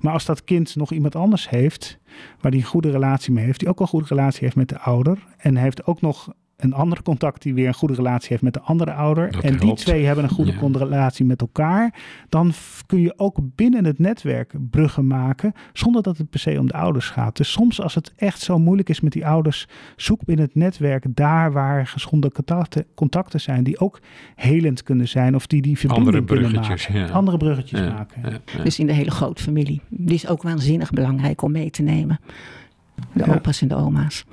[0.00, 1.98] Maar als dat kind nog iemand anders heeft,
[2.40, 4.78] waar die een goede relatie mee heeft, die ook een goede relatie heeft met de
[4.78, 5.18] ouder.
[5.36, 6.32] En heeft ook nog
[6.62, 9.30] een andere contact die weer een goede relatie heeft met de andere ouder.
[9.30, 10.78] Dat en die twee hebben een goede Ja.
[10.78, 11.94] relatie met elkaar.
[12.28, 12.52] Dan
[12.86, 15.52] kun je ook binnen het netwerk bruggen maken.
[15.72, 17.36] Zonder dat het per se om de ouders gaat.
[17.36, 19.68] Dus soms als het echt zo moeilijk is met die ouders.
[19.96, 23.64] Zoek binnen het netwerk daar waar gezonde contacten, contacten zijn.
[23.64, 24.00] Die ook
[24.34, 25.34] helend kunnen zijn.
[25.34, 27.06] Of die die verbinding Andere kunnen bruggetjes, maken.
[27.08, 27.12] ja.
[27.14, 28.22] Andere bruggetjes Ja, maken.
[28.24, 28.62] ja, ja.
[28.62, 29.80] Dus in de hele grote familie.
[29.88, 32.20] Die is ook waanzinnig belangrijk om mee te nemen.
[33.12, 33.34] De Ja.
[33.34, 34.24] opa's en de oma's.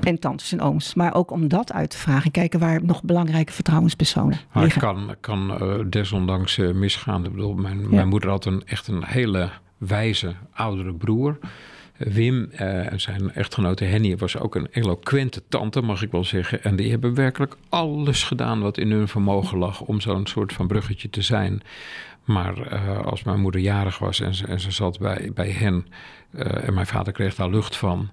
[0.00, 0.94] En tantes en ooms.
[0.94, 2.30] Maar ook om dat uit te vragen.
[2.30, 4.80] Kijken waar nog belangrijke vertrouwenspersonen Maar het liggen.
[4.80, 7.24] kan, kan eh, desondanks eh, misgaan.
[7.24, 11.38] Ik bedoel, mijn, mijn moeder had een, echt een hele wijze oudere broer.
[11.96, 16.64] Wim uh, en zijn echtgenote Henny was ook een eloquente tante, mag ik wel zeggen.
[16.64, 20.66] En die hebben werkelijk alles gedaan wat in hun vermogen lag om zo'n soort van
[20.66, 21.62] bruggetje te zijn.
[22.24, 25.86] Maar uh, als mijn moeder jarig was en ze, en ze zat bij, bij hen
[26.34, 28.10] uh, en mijn vader kreeg daar lucht van.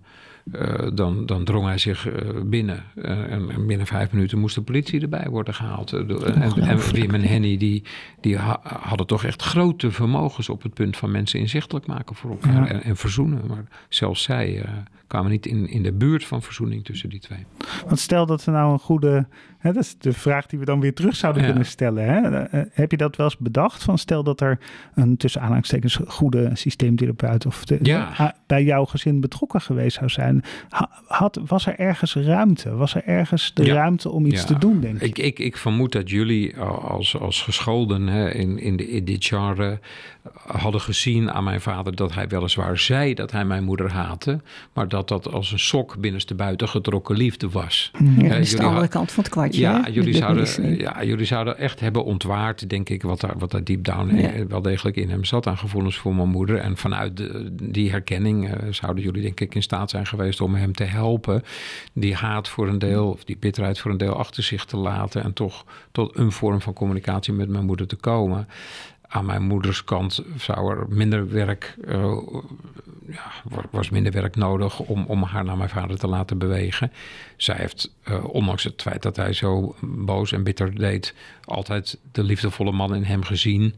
[0.52, 2.08] Uh, dan, dan drong hij zich
[2.46, 2.84] binnen.
[2.96, 5.94] En, en, binnen vijf minuten moest de politie erbij worden gehaald.
[5.94, 7.84] en, en Wim en Henny die,
[8.22, 12.30] die ha hadden toch echt grote vermogens op het punt van mensen inzichtelijk maken voor
[12.30, 12.54] elkaar.
[12.54, 12.68] Ja.
[12.68, 13.42] En, en, verzoenen.
[13.48, 14.66] Maar zelfs zij
[15.08, 17.46] kwamen niet in, in de buurt van verzoening tussen die twee.
[17.86, 19.28] Want stel dat er nou een goede
[19.64, 21.48] Hè, dat is de vraag die we dan weer terug zouden ja.
[21.48, 22.06] kunnen stellen.
[22.06, 22.46] Hè?
[22.72, 23.84] Heb je dat wel eens bedacht?
[23.84, 24.60] Van stel dat er
[24.96, 28.36] een tussen aanhalingstekens goede systeemtherapeut of de, ja.
[28.48, 30.33] bij jouw gezin betrokken geweest zou zijn.
[31.08, 32.76] Had, was er ergens ruimte?
[32.76, 33.74] Was er ergens de ja.
[33.74, 35.02] ruimte om iets te doen, denk ik?
[35.02, 39.26] Ik, ik, ik vermoed dat jullie als, als gescholden hè, in, in, de, in dit
[39.26, 39.80] genre
[40.48, 44.42] hadden gezien aan mijn vader dat hij weliswaar zei dat hij mijn moeder haatte,
[44.74, 47.92] maar dat dat als een sok binnenste buiten getrokken liefde was.
[48.18, 49.62] Ja, dat is de andere kant van het kwartje.
[49.62, 53.64] Ja, jullie zouden, ja, jullie zouden echt hebben ontwaard, denk ik, wat daar, wat daar
[53.64, 54.48] deep down ja.
[54.48, 56.58] wel degelijk in hem zat aan gevoelens voor mijn moeder.
[56.58, 60.56] En vanuit de, die herkenning uh, zouden jullie, denk ik, in staat zijn geweest om
[60.56, 61.44] hem te helpen.
[61.94, 65.24] Die haat voor een deel, of die bitterheid voor een deel achter zich te laten.
[65.24, 68.48] En toch tot een vorm van communicatie met mijn moeder te komen
[69.14, 72.18] aan mijn moeders kant zou er minder werk, uh,
[73.08, 73.32] ja,
[73.72, 76.92] was minder werk nodig om, om haar naar mijn vader te laten bewegen.
[77.38, 81.14] Zij heeft, uh, ondanks het feit dat hij zo boos en bitter deed,
[81.44, 83.76] altijd de liefdevolle man in hem gezien.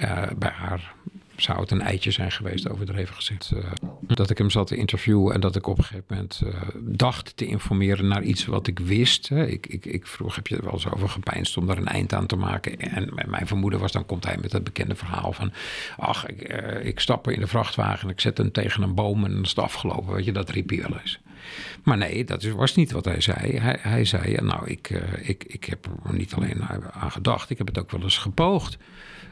[0.00, 0.94] Uh, bij haar
[1.36, 3.50] zou het een eitje zijn geweest, overdreven gezegd.
[3.54, 3.64] Uh,
[4.06, 7.36] dat ik hem zat te interviewen en dat ik op een gegeven moment uh, dacht
[7.36, 9.30] te informeren naar iets wat ik wist.
[9.30, 12.14] Ik, ik, ik, vroeg, heb je er wel eens over gepijnst om daar een eind
[12.14, 12.78] aan te maken?
[12.78, 15.52] En mijn vermoeden was, dan komt hij met dat bekende verhaal van...
[15.96, 19.24] ach, ik, uh, ik stap in de vrachtwagen en ik zet hem tegen een boom
[19.24, 20.14] en dan is het afgelopen.
[20.14, 21.20] Weet je, dat riep hij wel eens.
[21.82, 23.58] Maar nee, dat was niet wat hij zei.
[23.58, 26.62] Hij, hij zei, nou, ik, ik, ik heb er niet alleen
[26.92, 28.78] aan gedacht, ik heb het ook wel eens gepoogd.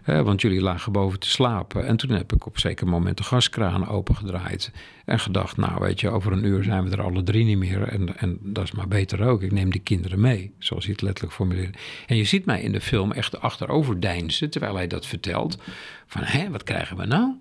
[0.05, 1.86] Want jullie lagen boven te slapen.
[1.86, 4.72] En toen heb ik op zeker moment de gaskraan opengedraaid.
[5.05, 7.82] En gedacht, nou weet je, over een uur zijn we er alle drie niet meer.
[7.82, 9.42] En, en dat is maar beter ook.
[9.42, 11.78] Ik neem die kinderen mee, zoals hij het letterlijk formuleert.
[12.07, 15.59] En je ziet mij in de film echt achterover deinzen, terwijl hij dat vertelt.
[16.07, 17.34] Van, hé, wat krijgen we nou?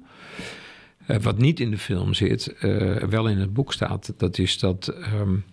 [1.07, 4.59] Uh, wat niet in de film zit, uh, wel in het boek staat, dat is
[4.59, 4.93] dat...
[5.13, 5.43] Um,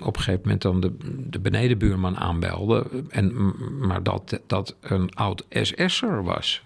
[0.00, 0.92] op een gegeven moment dan de,
[1.30, 2.86] de benedenbuurman aanbelde.
[3.08, 6.62] En, maar dat dat een oud SS'er was.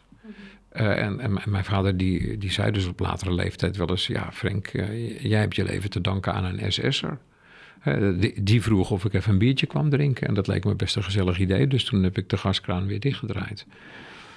[0.72, 4.06] Uh, en, en, mijn vader die, die zei dus op latere leeftijd wel eens...
[4.06, 7.18] ja, Frank, uh, jij hebt je leven te danken aan een SS'er.
[7.84, 10.26] Uh, die, die, vroeg of ik even een biertje kwam drinken.
[10.26, 11.66] En dat leek me best een gezellig idee.
[11.66, 13.66] Dus toen heb ik de gaskraan weer dichtgedraaid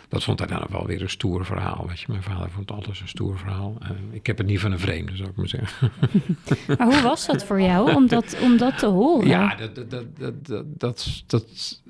[0.10, 1.88] dat vond hij dan wel weer een stoer verhaal.
[1.88, 2.06] Weet je.
[2.08, 3.78] Mijn vader vond altijd een stoer verhaal.
[3.82, 5.92] Uh, ik heb het niet van een vreemde, zou ik maar zeggen.
[6.78, 9.28] maar hoe was dat voor jou om dat, om dat te horen?
[9.28, 11.82] Ja, dat, dat, dat, dat, dat, dat,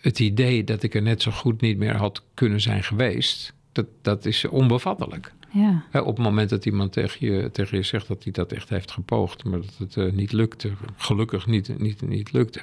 [0.00, 3.86] het idee dat ik er net zo goed niet meer had kunnen zijn geweest, dat,
[4.02, 5.32] dat is onbevattelijk.
[5.52, 5.84] Ja.
[5.92, 8.90] Op het moment dat iemand tegen je, tegen je zegt dat hij dat echt heeft
[8.90, 12.62] gepoogd, maar dat het uh, niet lukte, gelukkig niet, niet, niet lukte,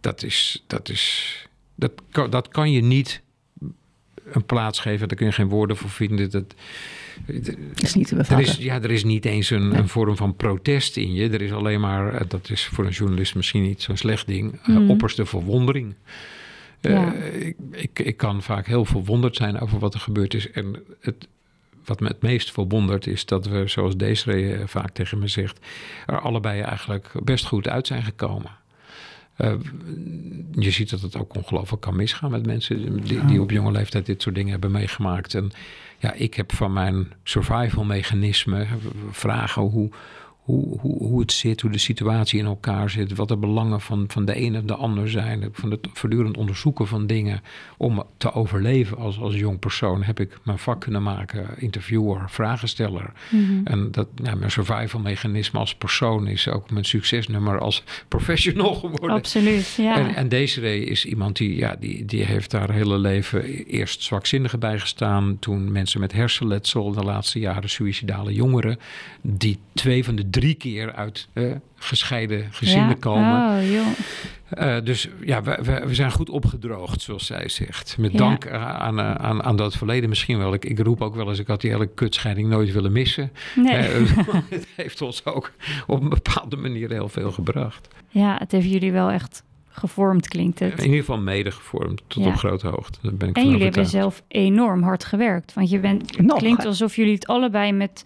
[0.00, 1.36] dat is, dat is,
[1.74, 3.22] dat kan, dat kan je niet
[4.32, 5.08] een plaats geven.
[5.08, 6.30] Daar kun je geen woorden voor vinden.
[6.30, 6.54] Dat,
[7.74, 8.46] is niet te bevatten.
[8.46, 9.78] Er is, ja, er is niet eens een, nee.
[9.78, 11.30] een, vorm van protest in je.
[11.30, 14.60] Er is alleen maar, eh, dat is voor een journalist misschien niet zo'n slecht ding,
[14.66, 14.76] mm.
[14.76, 15.94] uh, opperste verwondering.
[16.80, 17.14] Ja.
[17.14, 20.50] Uh, ik, ik, ik, kan vaak heel verwonderd zijn over wat er gebeurd is.
[20.50, 21.28] En het,
[21.84, 25.58] wat me het meest verwondert is dat we, zoals Desiree vaak tegen me zegt,
[26.06, 28.50] er allebei eigenlijk best goed uit zijn gekomen.
[29.38, 29.52] Uh,
[30.52, 34.06] je ziet dat het ook ongelooflijk kan misgaan met mensen die, die, op jonge leeftijd
[34.06, 35.34] dit soort dingen hebben meegemaakt.
[35.34, 35.50] En
[35.98, 38.66] ja, ik heb van mijn survival mechanisme
[39.10, 39.90] vragen hoe,
[40.44, 44.04] hoe, hoe, hoe het zit, hoe de situatie in elkaar zit, wat de belangen van,
[44.08, 45.48] van de een en de ander zijn.
[45.52, 47.42] Van het voortdurend onderzoeken van dingen
[47.76, 53.12] om te overleven als, als jong persoon heb ik mijn vak kunnen maken, interviewer, vragensteller.
[53.30, 53.66] Mm-hmm.
[53.66, 59.10] En dat, nou, mijn survival mechanisme als persoon is ook mijn succesnummer als professional geworden.
[59.10, 59.96] Absoluut, ja.
[59.96, 64.60] En, en Desiree is iemand die, ja, die, die heeft haar hele leven eerst zwakzinnigen
[64.60, 68.78] bijgestaan, toen mensen met hersenletsel, de laatste jaren suïcidale jongeren,
[69.22, 72.94] die twee van de drie keer uit uh, gescheiden gezinnen ja?
[72.94, 73.58] komen.
[73.58, 73.86] Oh,
[74.58, 77.96] uh, dus ja, we, we, we, zijn goed opgedroogd, zoals zij zegt.
[77.98, 78.18] Met ja.
[78.18, 80.54] dank aan, aan, aan dat verleden misschien wel.
[80.54, 83.32] Ik, ik roep ook wel eens, ik had die hele kutscheiding nooit willen missen.
[83.54, 84.00] Nee.
[84.00, 84.10] Uh,
[84.48, 85.52] het heeft ons ook
[85.86, 87.88] op een bepaalde manier heel veel gebracht.
[88.08, 90.78] Ja, het heeft jullie wel echt gevormd, klinkt het.
[90.78, 92.28] In ieder geval mede gevormd, tot Ja.
[92.28, 92.98] op grote hoogte.
[93.02, 95.54] Daar ben ik En van jullie hebben zelf enorm hard gewerkt.
[95.54, 98.04] Want je bent, het Nog, klinkt alsof jullie het allebei met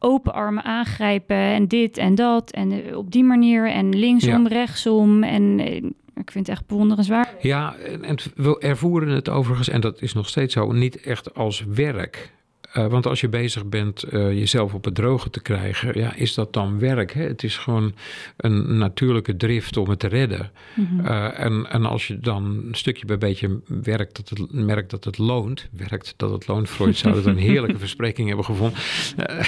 [0.00, 1.36] open armen aangrijpen.
[1.36, 2.50] En dit en dat.
[2.50, 3.70] En eh, op die manier.
[3.70, 5.22] En linksom, rechtsom.
[5.22, 5.74] En eh,
[6.14, 7.42] ik vind het echt bewonderenswaardig.
[7.42, 11.34] Ja, en, en we ervoeren het overigens, en dat is nog steeds zo, niet echt
[11.34, 12.30] als werk.
[12.72, 16.34] Eh, want als je bezig bent eh, jezelf op het droge te krijgen, ja, is
[16.34, 17.12] dat dan werk?
[17.12, 17.22] Hè?
[17.22, 17.94] Het is gewoon
[18.36, 20.50] een natuurlijke drift om het te redden.
[20.74, 21.06] Mhm.
[21.06, 25.04] Eh, en, en als je dan een stukje bij beetje werkt dat het, merkt dat
[25.04, 28.78] het loont, werkt dat het loont, Freud zou het een heerlijke verspreking hebben gevonden,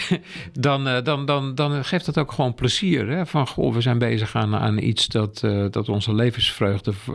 [0.52, 3.08] dan, dan, dan, dan geeft dat ook gewoon plezier.
[3.08, 3.26] Hè?
[3.26, 7.14] Van, goh, we zijn bezig aan, aan iets dat, dat onze levensvreugde ver-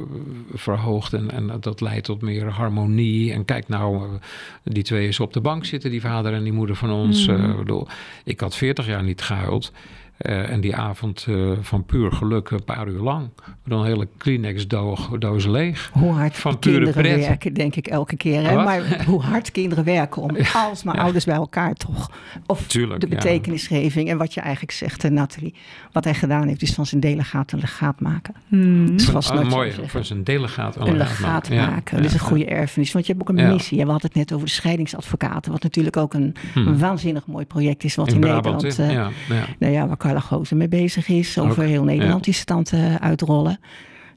[0.53, 3.33] verhoogt en, en dat leidt tot meer harmonie.
[3.33, 4.19] En kijk nou,
[4.63, 7.27] die twee eens op de bank zitten, die vader en die moeder van ons.
[7.27, 7.69] Mhm.
[7.69, 7.81] Eh,
[8.23, 9.71] ik had 40 jaar niet gehuild.
[10.17, 13.29] Eh, en die avond eh, van puur geluk een paar uur lang.
[13.65, 15.89] Dan een hele Kleenex-doos leeg.
[15.93, 17.25] Hoe hard Van pure kinderen pret.
[17.27, 18.43] werken, denk ik elke keer.
[18.49, 18.55] Hè?
[18.63, 21.01] Maar hoe hard kinderen werken om alsmaar Ja.
[21.01, 22.11] ouders bij elkaar toch.
[22.45, 23.15] Of Tuurlijk, de ja.
[23.15, 24.09] betekenisgeving.
[24.09, 25.53] En wat je eigenlijk zegt, eh, Nathalie.
[25.91, 28.33] Wat hij gedaan heeft, is van zijn delegaat een legaat maken.
[28.47, 28.85] Hmm.
[28.85, 30.75] Dat is Van- vast nooit zo mooi, voor zijn delegaat.
[30.75, 31.95] Een legaat maken.
[31.97, 32.91] Dat is een goede erfenis.
[32.91, 33.51] Want je hebt ook een Ja.
[33.53, 33.79] missie.
[33.79, 35.51] En we hadden het net over de scheidingsadvocaten.
[35.51, 36.67] Wat natuurlijk ook een, Hmm.
[36.67, 37.95] een waanzinnig mooi project is.
[37.95, 38.89] Wat in, In Brabant, Nederland...
[38.89, 39.45] eh, ja, ja.
[39.59, 41.37] nou ja, waar Carla Gozen mee bezig is.
[41.39, 42.31] Over Ook, heel Nederland ja.
[42.31, 43.59] die stand eh, uitrollen.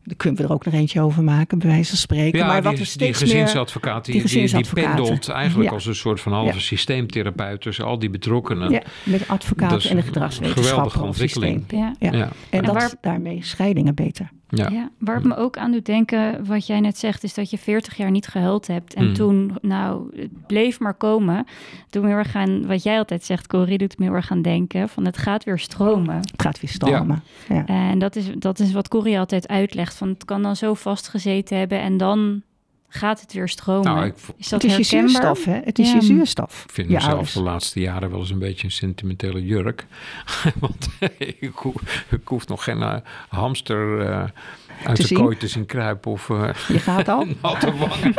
[0.05, 2.39] Daar kunnen we er ook nog eentje over maken, bij wijze van spreken.
[2.39, 5.75] Ja, maar wat die, er steeds die gezinsadvocaat, die, die pendelt eigenlijk Ja.
[5.75, 6.61] als een soort van halve Ja.
[6.61, 8.71] systeemtherapeut tussen al die betrokkenen.
[8.71, 10.65] Ja, met is en de een gedragswetenschappen.
[10.65, 11.65] geweldige ontwikkeling.
[11.69, 11.95] Ja.
[11.99, 12.13] Ja.
[12.13, 12.19] Ja.
[12.19, 14.31] En, En dat waar- daarmee scheidingen beter.
[14.51, 14.69] Ja.
[14.69, 17.59] Ja, waar het me ook aan doet denken, wat jij net zegt, is dat je
[17.59, 18.95] 40 jaar niet gehuild hebt.
[18.95, 19.15] En Mm.
[19.15, 21.47] toen, nou, het bleef maar komen.
[21.91, 24.43] Toen we heel erg aan, wat jij altijd zegt, Corrie, doet me heel erg gaan
[24.43, 26.17] denken, van het gaat weer stromen.
[26.17, 27.23] Het gaat weer stromen.
[27.49, 27.67] Ja.
[27.67, 31.59] En dat is, dat is wat Corrie altijd uitlegt, van het kan dan zo vastgezeten
[31.59, 32.43] hebben en dan
[32.93, 33.95] gaat het weer stromen.
[33.95, 35.61] Nou, ik is dat Het is je zuurstof, hè?
[35.65, 35.95] Het is Ja.
[35.95, 36.65] je zuurstof.
[36.65, 37.33] Ik vind je mezelf ouders.
[37.33, 39.87] de laatste jaren wel eens een beetje een sentimentele jurk.
[40.61, 40.89] Want
[41.19, 42.97] ik, hoef, ik hoef nog geen eh,
[43.29, 44.19] hamster eh,
[44.85, 45.19] uit Te de zien?
[45.19, 47.27] kooi te zien kruipen of eh Je gaat al?
[47.43, 48.15] natte wangen.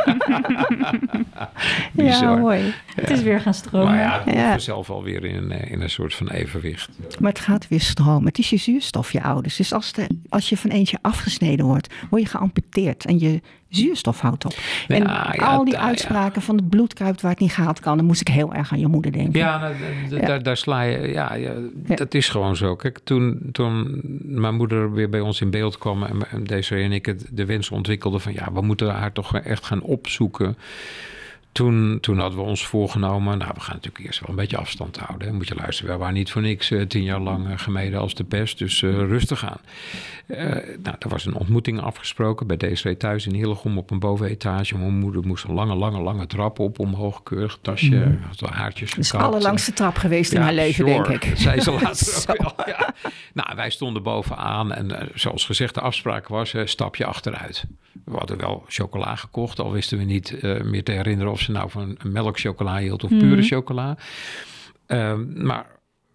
[1.94, 2.74] ja, mooi.
[2.94, 3.88] Het is weer gaan stromen.
[3.88, 4.48] Maar ja, ik Ja.
[4.50, 6.88] ben zelf alweer in, een, eh, in een soort van evenwicht.
[7.20, 8.26] Maar het gaat weer stromen.
[8.26, 9.56] Het is je zuurstof, je ouders.
[9.56, 13.04] Dus als, de, als je van eentje afgesneden wordt, word je geamputeerd.
[13.04, 13.40] En je
[13.76, 14.54] zuurstof houdt op.
[14.88, 15.80] En Ja, al die ja.
[15.80, 17.96] uitspraken van het bloed kruipt waar het niet gaat kan.
[17.96, 19.38] Dan moest ik heel erg aan je moeder denken.
[19.38, 20.20] Ja, nou.
[20.26, 21.08] Daar, daar sla je.
[21.08, 21.36] Ja,
[21.96, 22.76] dat is gewoon zo.
[22.76, 26.92] Kijk, toen, toen mijn moeder weer bij ons in beeld kwam en, en Desiree en
[26.92, 30.56] ik het, de wens ontwikkelden van ja, we moeten haar toch echt gaan opzoeken.
[31.52, 34.96] Toen, toen hadden we ons voorgenomen, nou, we gaan natuurlijk eerst wel een beetje afstand
[34.96, 35.28] houden.
[35.28, 35.34] Hè.
[35.34, 38.14] Moet je luisteren, we waren niet voor niks eh, tien jaar lang eh, gemeden als
[38.14, 39.60] de pest, dus eh, rustig aan.
[40.82, 44.78] Nou, er was een ontmoeting afgesproken bij Desiree thuis in Hillegom op een bovenetage.
[44.78, 48.90] Mijn moeder moest een lange, lange, lange trap op, omhoog, keurig tasje, had wel haartjes
[48.90, 51.08] Het is de allerlangste trap geweest in haar leven, sure.
[51.08, 51.28] denk ik.
[51.28, 52.32] Dat zei ze later Zo.
[52.32, 52.66] ook wel.
[52.66, 52.94] Ja.
[53.32, 57.64] Nou, wij stonden bovenaan en zoals gezegd, de afspraak was stapje achteruit.
[58.04, 61.70] We hadden wel chocola gekocht, al wisten we niet meer te herinneren of ze nou
[61.70, 63.42] van een melkchocola hield of pure Mhm.
[63.42, 63.96] chocola.
[64.86, 65.66] Ehm, maar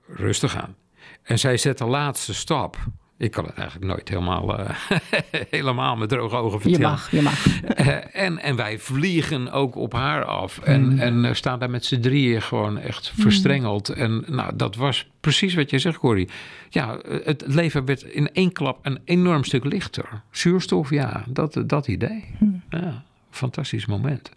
[0.08, 0.76] rustig aan.
[1.24, 2.78] En zij zet de laatste stap.
[3.20, 4.70] Ik kan het eigenlijk nooit helemaal, eh,
[5.50, 6.90] helemaal met droge ogen Je vertellen.
[6.90, 7.62] mag, je mag.
[7.62, 10.60] Eh, en, en wij vliegen ook op haar af.
[10.60, 11.00] En, Mm.
[11.00, 13.90] en eh, staan daar met z'n drieën gewoon echt verstrengeld.
[13.90, 16.30] En nou, dat was precies wat je zegt, Corrie.
[16.70, 20.06] Ja, het leven werd in één klap een enorm stuk lichter.
[20.32, 22.24] Zuurstof, ja, dat, dat idee.
[22.40, 22.62] Mm.
[22.70, 24.32] Ja, fantastisch moment.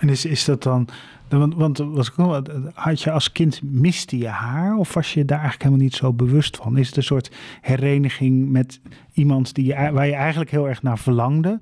[0.00, 0.88] En is, is dat dan...
[1.28, 4.76] Want, want was ik nog, wel- had je als kind miste je haar?
[4.76, 6.76] Of was je daar eigenlijk helemaal niet zo bewust van?
[6.76, 7.30] Is het een soort
[7.60, 8.80] hereniging met
[9.12, 11.60] iemand die je, waar je eigenlijk heel erg naar verlangde?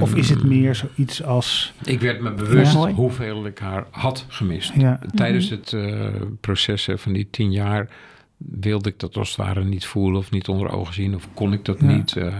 [0.00, 1.72] Of is het meer zoiets als...
[1.84, 2.92] Ik werd me bewust Ja.
[2.92, 4.72] Hoeveel ik haar had gemist.
[4.74, 6.06] Ja, Tijdens het eh,
[6.40, 7.88] proces van die tien jaar
[8.36, 11.52] wilde ik dat als het ware niet voelen of niet onder ogen zien of kon
[11.52, 11.86] ik dat Ja.
[11.86, 12.16] niet.
[12.16, 12.36] eh.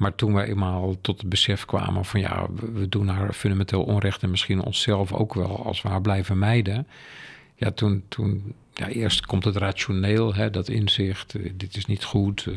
[0.00, 3.82] Maar toen wij eenmaal tot het besef kwamen van ja, we, we doen haar fundamenteel
[3.82, 6.86] onrecht en misschien onszelf ook wel als we haar blijven mijden.
[7.54, 12.04] Ja, toen, toen ja, eerst komt het rationeel, hè, dat inzicht, eh, dit is niet
[12.04, 12.46] goed.
[12.46, 12.54] eh,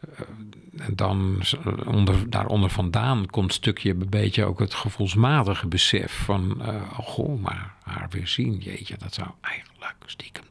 [0.00, 1.42] eh, en dan
[1.86, 7.74] onder, daaronder vandaan komt stukje een beetje ook het gevoelsmatige besef van, oh goh, maar
[7.82, 10.44] haar weer zien, jeetje, dat zou eigenlijk stiekem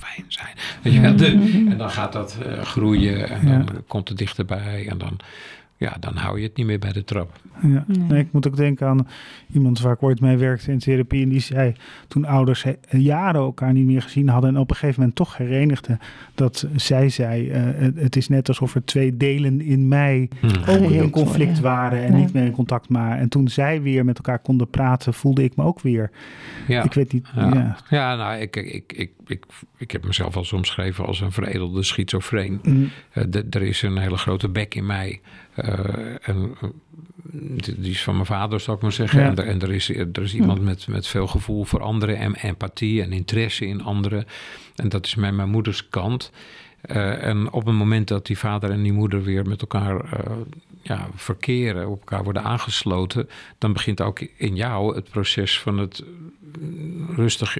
[0.00, 0.54] fijn zijn.
[0.82, 4.88] Weet je wel, de- en dan gaat dat eh, groeien en dan komt het dichterbij
[4.88, 5.16] en dan,
[5.82, 7.40] ja, dan hou je het niet meer bij de trap.
[7.62, 7.84] Ja.
[7.86, 8.20] Nee.
[8.20, 9.08] ik moet ook denken aan
[9.52, 11.22] iemand waar ik ooit mee werkte in therapie.
[11.22, 11.72] En die zei
[12.08, 14.50] toen ouders jaren elkaar niet meer gezien hadden.
[14.50, 15.98] En op een gegeven moment toch herenigden.
[16.34, 20.50] Dat zij zei: uh, het, is net alsof er twee delen in mij hmm.
[20.66, 22.04] ook in conflict waren.
[22.04, 23.18] En niet meer in contact maar.
[23.18, 26.10] En toen zij weer met elkaar konden praten, voelde ik me ook weer.
[26.66, 26.82] Ja.
[26.82, 27.28] Ik weet niet.
[27.34, 28.16] Ja, ja.
[28.16, 29.44] nou, ik, ik, ik, ik,
[29.76, 32.60] ik heb mezelf al omschreven als een veredelde schizofreen.
[32.62, 32.90] Mm.
[33.14, 35.20] Uh, er is een hele grote bek in mij.
[35.56, 36.56] Uh, en
[37.78, 39.22] die is van mijn vader, zou ik maar zeggen.
[39.22, 42.34] En, er, en er, is, er is iemand met, met veel gevoel voor anderen en
[42.34, 44.24] empathie en interesse in anderen.
[44.76, 46.30] En dat is met mijn moeders kant.
[46.90, 50.36] Uh, en op het moment dat die vader en die moeder weer met elkaar uh,
[50.82, 53.28] ja, verkeren, op elkaar worden aangesloten,
[53.58, 56.04] dan begint ook in jou het proces van het
[57.16, 57.58] rustig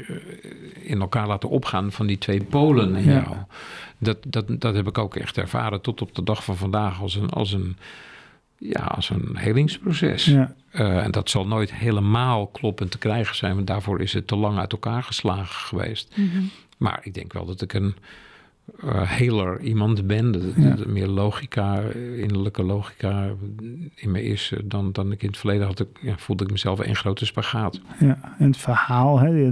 [0.82, 3.36] in elkaar laten opgaan van die twee polen in jou.
[3.98, 7.14] Dat, dat, dat heb ik ook echt ervaren tot op de dag van vandaag als
[7.14, 7.76] een, als een
[8.58, 10.24] ja, als een helingsproces.
[10.24, 10.54] Ja.
[10.72, 14.36] Uh, en dat zal nooit helemaal kloppend te krijgen zijn, want daarvoor is het te
[14.36, 16.12] lang uit elkaar geslagen geweest.
[16.14, 16.50] Mm -hmm.
[16.78, 17.94] Maar ik denk wel dat ik een
[18.84, 20.32] uh, heler iemand ben.
[20.32, 20.76] Dat, ja.
[20.86, 21.80] meer logica,
[22.16, 23.30] innerlijke logica
[23.94, 25.80] in me is dan, dan ik in het verleden had.
[25.80, 27.80] Ik, ja, voelde ik mezelf een grote spagaat.
[27.98, 29.20] Ja, en het verhaal.
[29.20, 29.50] Hè,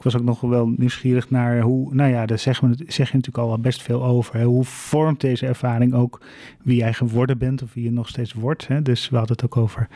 [0.00, 3.16] ik was ook nog wel nieuwsgierig naar hoe, nou ja, daar zeg, we, zeg je
[3.16, 4.36] natuurlijk al best veel over.
[4.36, 4.44] Hè.
[4.44, 6.20] Hoe vormt deze ervaring ook
[6.62, 8.66] wie jij geworden bent of wie je nog steeds wordt?
[8.66, 8.82] Hè?
[8.82, 9.88] Dus we hadden het ook over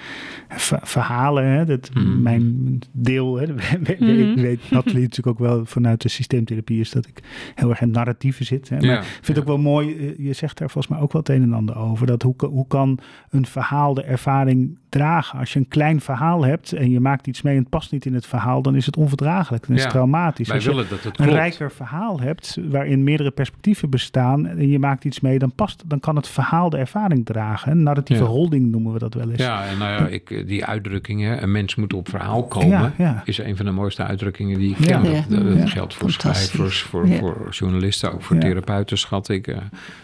[0.82, 1.44] verhalen.
[1.44, 1.64] Hè?
[1.64, 2.22] Dat mm.
[2.22, 3.46] Mijn deel, hè,
[3.98, 4.34] mm.
[4.34, 7.22] weet Nathalie natuurlijk ook wel vanuit de systeemtherapie, is dat ik
[7.54, 8.68] heel erg in narratieven zit.
[8.68, 8.76] Hè?
[8.86, 11.22] Maar ik vind het ook wel mooi, eh, je zegt daar volgens mij ook wel
[11.22, 12.06] het een en ander over.
[12.06, 12.98] Dat hoe, hoe kan
[13.30, 15.38] een verhaal de ervaring dragen?
[15.38, 18.06] Als je een klein verhaal hebt en je maakt iets mee en het past niet
[18.06, 19.66] in het verhaal, dan is het onverdraaglijk.
[19.66, 20.46] Dan is het traumatisch.
[20.46, 24.78] Wij Als willen dat het een rijker verhaal hebt, waarin meerdere perspectieven bestaan en je
[24.78, 27.82] maakt iets mee, dan past, dan kan het verhaal de ervaring dragen.
[27.82, 29.40] Narratieve holding noemen we dat wel eens.
[29.40, 32.92] Ja, en nou ja, ik, die uitdrukkingen, een mens moet op verhaal komen,
[33.24, 35.24] is een van de mooiste uitdrukkingen die ik ken.
[35.28, 39.46] Dat, geldt voor schrijvers, voor, voor journalisten, ook voor therapeuten schat ik.
[39.46, 39.56] Uh,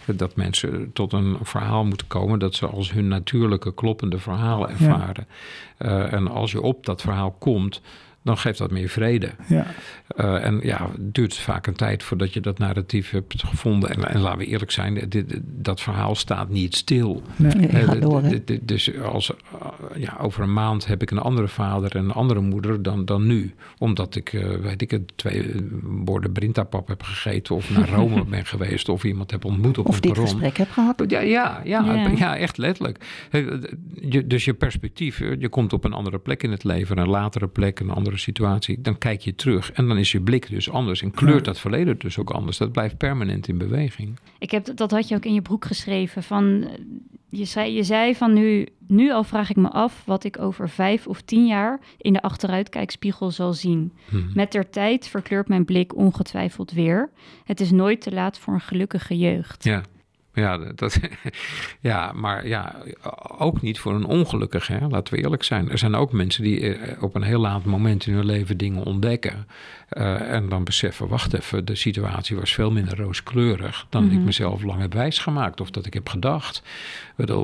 [0.06, 5.26] dat mensen tot een verhaal moeten komen dat ze als hun natuurlijke kloppende verhaal ervaren.
[5.78, 7.80] Uh, en als je op dat verhaal komt,
[8.22, 9.30] dan geeft dat meer vrede.
[9.46, 9.66] Ja.
[10.16, 13.90] Uh, en ja, het duurt vaak een tijd voordat je dat narratief hebt gevonden.
[13.90, 17.22] En, en laten we eerlijk zijn, dit, dat verhaal staat niet stil.
[17.36, 18.22] Nee, door,
[18.62, 22.40] dus als, uh, ja, over een maand heb ik een andere vader en een andere
[22.40, 23.54] moeder dan, dan nu.
[23.78, 24.30] Omdat ik,
[24.62, 27.54] weet ik het, twee borden brintapap heb gegeten...
[27.54, 30.24] of naar Rome ben geweest of iemand heb ontmoet op of een perron.
[30.24, 31.04] Of dit gesprek heb gehad.
[31.06, 32.08] Ja, ja, ja, ja.
[32.08, 33.28] ja echt letterlijk.
[34.00, 36.98] Je, dus je perspectief, je komt op een andere plek in het leven...
[36.98, 39.72] een latere plek, een andere situatie, dan kijk je terug.
[39.72, 41.02] En dan is je blik dus anders.
[41.02, 42.56] En kleurt dat verleden dus ook anders.
[42.56, 44.18] Dat blijft permanent in beweging.
[44.38, 46.22] Ik heb, dat had je ook in je broek geschreven.
[46.22, 46.68] Van,
[47.28, 50.68] je, zei, je zei van nu, nu al vraag ik me af wat ik over
[50.68, 53.92] vijf of tien jaar in de achteruitkijkspiegel zal zien.
[54.08, 54.30] Hmm.
[54.34, 57.10] Met der tijd verkleurt mijn blik ongetwijfeld weer.
[57.44, 59.64] Het is nooit te laat voor een gelukkige jeugd.
[59.64, 59.82] Ja.
[60.34, 61.00] Ja, dat,
[61.80, 62.74] ja, maar ja,
[63.38, 64.72] ook niet voor een ongelukkige.
[64.72, 64.86] Hè?
[64.86, 65.70] Laten we eerlijk zijn.
[65.70, 68.84] Er zijn ook mensen die eh, op een heel laat moment in hun leven dingen
[68.84, 69.46] ontdekken.
[69.92, 74.24] Uh, en dan beseffen, wacht even, de situatie was veel minder rooskleurig dan ik mhm.
[74.24, 76.62] mezelf lang heb wijsgemaakt of dat ik heb gedacht.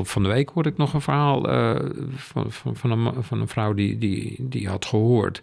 [0.03, 1.75] Van de week hoorde ik nog een verhaal uh,
[2.17, 5.43] van, van, van, een, van een vrouw die, die, die had gehoord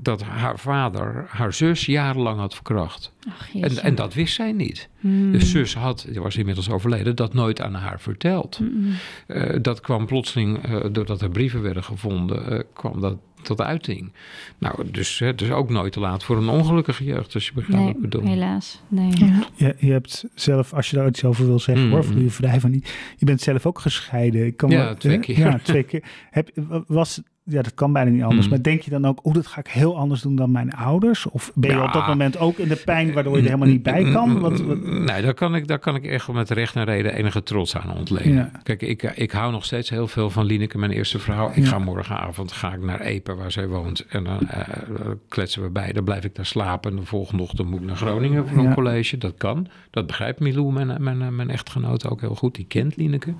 [0.00, 3.12] dat haar vader haar zus jarenlang had verkracht.
[3.28, 4.88] Ach, en, en, dat wist zij niet.
[5.00, 5.32] Hmm.
[5.32, 8.58] De zus had, die was inmiddels overleden, dat nooit aan haar verteld.
[8.60, 8.94] Mm.
[9.26, 14.12] Uh, dat kwam plotseling, uh, doordat er brieven werden gevonden, uh, kwam dat tot uiting.
[14.58, 17.82] Nou, dus het is ook nooit te laat voor een ongelukkige jeugd, als je begrijpt
[17.84, 18.26] nee, wat ik bedoel.
[18.26, 18.82] helaas.
[18.88, 19.12] Nee.
[19.56, 19.72] Ja.
[19.78, 21.92] Je, hebt zelf, als je daar iets over wil zeggen, mm.
[21.92, 22.94] hoor, voel je vrij van niet.
[23.16, 24.46] Je bent zelf ook gescheiden.
[24.46, 25.38] Ik kan ja, twee keer.
[25.38, 26.04] Ja, twee keer.
[26.30, 26.50] Heb,
[26.86, 28.44] was ja, dat kan bijna niet anders.
[28.44, 28.50] Mm.
[28.50, 31.26] Maar denk je dan ook, oh, dat ga ik heel anders doen dan mijn ouders?
[31.26, 33.82] Of ben je op dat moment ook in de pijn waardoor je er helemaal niet
[33.82, 34.40] bij kan?
[34.40, 37.76] Wat, Nee, daar kan, ik, daar kan ik echt met recht en reden enige trots
[37.76, 38.52] aan ontlenen.
[38.62, 41.50] Kijk, ik, ik hou nog steeds heel veel van Lineke, mijn eerste vrouw.
[41.54, 44.06] Ik ga morgenavond ga ik naar Epe, waar zij woont.
[44.06, 45.92] En dan uh, kletsen we bij.
[45.92, 46.90] Dan blijf ik daar slapen.
[46.90, 49.18] En de volgende ochtend moet ik naar Groningen voor een college.
[49.18, 49.68] Dat kan.
[49.90, 52.54] Dat begrijpt Milou, mijn, mijn, mijn echtgenoot, ook heel goed.
[52.54, 53.34] Die kent Lineke.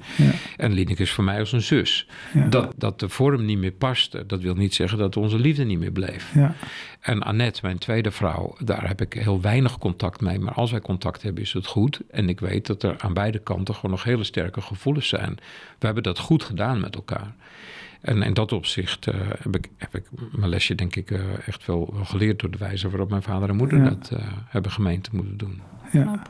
[0.57, 2.09] En Lineke is voor mij als een zus.
[2.49, 5.79] Dat, dat de vorm niet meer past dat wil niet zeggen dat onze liefde niet
[5.79, 6.35] meer bleef.
[6.35, 6.55] Ja.
[7.01, 10.39] En Annette, mijn tweede vrouw, daar heb ik heel weinig contact mee.
[10.39, 12.01] Maar als wij contact hebben, is het goed.
[12.11, 15.37] En ik weet dat er aan beide kanten gewoon nog hele sterke gevoelens zijn.
[15.79, 17.35] We hebben dat goed gedaan met elkaar.
[18.01, 21.67] En in dat opzicht uh, heb, ik, heb ik mijn lesje, denk ik, uh, echt
[21.67, 25.11] wel, geleerd door de wijze waarop mijn vader en moeder dat uh, hebben gemeend te
[25.13, 25.61] moeten doen.
[25.93, 26.23] Ja.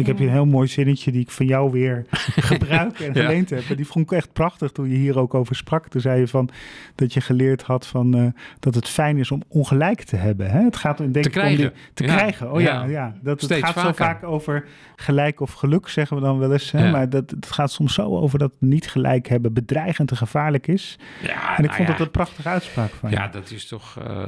[0.00, 2.04] Ik heb hier een heel mooi zinnetje die ik van jou weer
[2.50, 3.20] gebruik en Ja.
[3.22, 3.62] geleend heb.
[3.70, 5.88] En die vond ik echt prachtig toen je hier ook over sprak.
[5.88, 6.48] Toen zei je van
[6.94, 8.26] dat je geleerd had van eh,
[8.58, 10.50] dat het fijn is om ongelijk te hebben.
[10.50, 10.62] Hè?
[10.64, 11.58] Het gaat denk Te ik om krijgen.
[11.58, 12.14] die- te Ja.
[12.16, 12.52] krijgen.
[12.52, 12.84] Oh ja, Ja.
[12.84, 13.14] ja.
[13.22, 14.64] Dat, het gaat zo vaak over
[14.96, 16.70] gelijk of geluk, zeggen we dan wel eens.
[16.70, 16.90] Hè?
[16.90, 20.98] Maar dat, het gaat soms zo over dat niet gelijk hebben bedreigend en gevaarlijk is.
[21.22, 23.16] Ja, en ik nou vond dat een prachtige uitspraak van je.
[23.16, 24.26] Ja, dat is toch eh,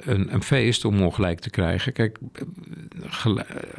[0.00, 1.92] een, een feest om ongelijk te krijgen.
[1.92, 2.42] Kijk, eh,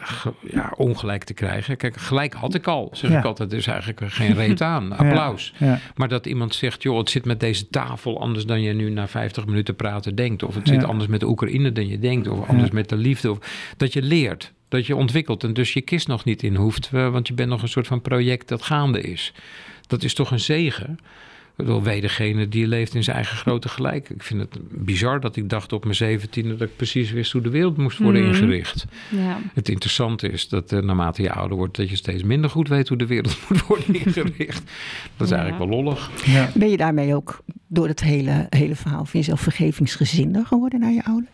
[0.01, 1.77] ge- ja, ongelijk te krijgen.
[1.77, 3.17] Kijk, gelijk had ik al, zeg Ja.
[3.19, 3.51] ik altijd.
[3.51, 4.97] Er is eigenlijk geen reet aan.
[4.97, 5.53] Applaus.
[5.57, 5.79] Ja.
[5.95, 9.07] Maar dat iemand zegt, joh, het zit met deze tafel anders dan je nu na
[9.07, 10.43] 50 minuten praten denkt.
[10.43, 12.27] Of het zit anders met de Oekraïne dan je denkt.
[12.27, 13.31] Of anders met de liefde.
[13.31, 13.37] Of,
[13.77, 14.51] dat je leert.
[14.69, 16.89] Dat je ontwikkelt en dus je kist nog niet in hoeft.
[16.93, 19.33] eh, Want je bent nog een soort van project dat gaande is.
[19.87, 20.97] Dat is toch een zegen.
[21.65, 24.09] Bedoel, wij degene die leeft in zijn eigen grote gelijk.
[24.09, 26.55] Ik vind het bizar dat ik dacht op mijn zeventiende...
[26.57, 28.31] dat ik precies wist hoe de wereld moest worden Mhm.
[28.33, 28.85] ingericht.
[29.09, 29.37] Ja.
[29.53, 31.77] Het interessante is dat eh, naarmate je ouder wordt...
[31.77, 34.63] dat je steeds minder goed weet hoe de wereld moet worden ingericht.
[35.17, 35.37] Dat is Ja.
[35.41, 36.09] eigenlijk wel lollig.
[36.25, 36.49] Ja.
[36.55, 41.03] Ben je daarmee ook door het hele, hele verhaal van jezelf vergevingsgezinder geworden naar je
[41.05, 41.31] ouders?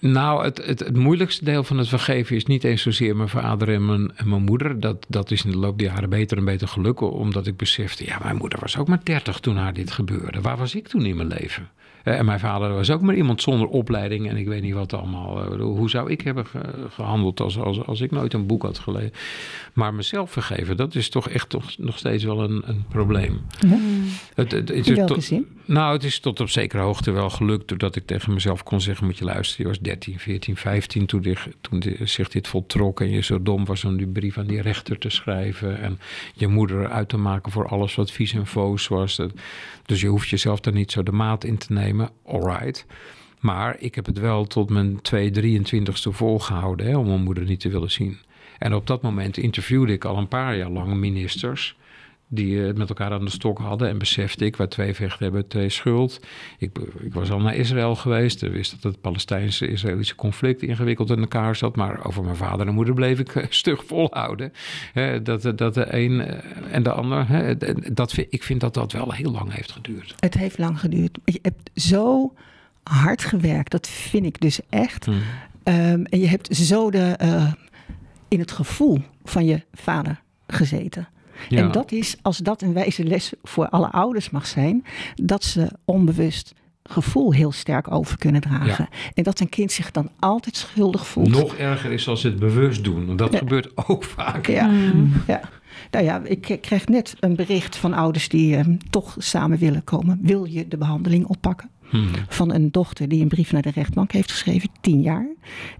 [0.00, 3.68] Nou, het, het, het moeilijkste deel van het vergeven is niet eens zozeer mijn vader
[3.74, 4.80] en mijn, en mijn moeder.
[4.80, 8.04] Dat, dat is in de loop der jaren beter en beter gelukkig, omdat ik besefte,
[8.04, 10.40] ja, mijn moeder was ook maar 30 toen haar dit gebeurde.
[10.40, 11.68] Waar was ik toen in mijn leven?
[12.04, 14.92] Eh, En mijn vader was ook maar iemand zonder opleiding en ik weet niet wat
[14.92, 15.42] allemaal.
[15.52, 18.78] Eh, Hoe zou ik hebben ge- gehandeld als, als, als ik nooit een boek had
[18.78, 19.12] gelezen?
[19.72, 23.40] Maar mezelf vergeven, dat is toch echt toch, nog steeds wel een, een probleem.
[24.34, 25.46] Het, het, het In welke zin?
[25.68, 27.68] Nou, het is tot op zekere hoogte wel gelukt.
[27.68, 29.62] Doordat ik tegen mezelf kon zeggen: Moet je luisteren.
[29.62, 33.00] Je was 13, 14, 15 toen, toen zich dit voltrok.
[33.00, 35.80] En je zo dom was om die brief aan die rechter te schrijven.
[35.80, 36.00] En
[36.34, 39.20] je moeder uit te maken voor alles wat vies en foos was.
[39.86, 42.10] Dus je hoeft jezelf daar niet zo de maat in te nemen.
[42.26, 42.86] Alright.
[43.40, 46.86] Maar ik heb het wel tot mijn 2, 23ste volgehouden.
[46.86, 48.18] Hè, om mijn moeder niet te willen zien.
[48.58, 51.76] En op dat moment interviewde ik al een paar jaar lang ministers
[52.28, 53.88] die eh, het met elkaar aan de stok hadden.
[53.88, 56.20] En besefte ik, waar twee vechten hebben, twee schuld.
[56.58, 58.42] Ik, ik was al naar Israël geweest.
[58.42, 61.76] Ik wist dat het Palestijnse-Israëlische conflict ingewikkeld in elkaar zat.
[61.76, 64.52] Maar over mijn vader en moeder bleef ik eh, stug volhouden.
[65.22, 67.56] Dat, dat de een eh, en de ander.
[67.94, 70.14] Dat, ik vind dat dat wel heel lang heeft geduurd.
[70.18, 71.18] Het heeft lang geduurd.
[71.24, 72.32] Je hebt zo
[72.82, 73.70] hard gewerkt.
[73.70, 75.04] Dat vind ik dus echt.
[75.04, 75.12] Hm.
[75.62, 77.52] Ehm, en je hebt zo de, eh,
[78.28, 81.08] in het gevoel van je vader gezeten.
[81.48, 81.58] Ja.
[81.58, 84.84] En dat is, als dat een wijze les voor alle ouders mag zijn,
[85.14, 88.88] dat ze onbewust gevoel heel sterk over kunnen dragen.
[89.14, 91.28] En dat een kind zich dan altijd schuldig voelt.
[91.28, 93.06] Nog erger is als ze het bewust doen.
[93.06, 93.38] Want dat Ja.
[93.38, 94.46] gebeurt ook vaak.
[94.46, 94.70] Ja.
[95.26, 95.40] ja.
[95.90, 100.18] Nou ja, ik kreeg net een bericht van ouders die eh, toch samen willen komen.
[100.22, 101.70] Wil je de behandeling oppakken?
[101.82, 102.06] Hm.
[102.28, 105.26] Van een dochter die een brief naar de rechtbank heeft geschreven, tien jaar.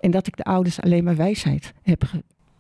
[0.00, 2.02] En dat ik de ouders alleen maar wijsheid heb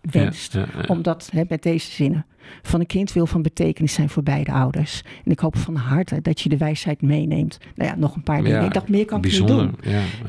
[0.02, 0.52] gewenst.
[0.52, 0.84] Ja, ja, ja.
[0.86, 2.26] Omdat, hè, met deze zinnen,
[2.62, 5.02] van een kind wil van betekenis zijn voor beide ouders.
[5.24, 7.58] En ik hoop van harte dat je de wijsheid meeneemt.
[7.74, 8.64] Nou ja, nog een paar dingen.
[8.64, 9.74] Ik dacht, meer kan ik niet doen.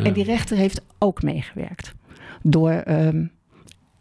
[0.04, 1.94] En die rechter heeft ook meegewerkt.
[2.42, 3.26] Door, ehm,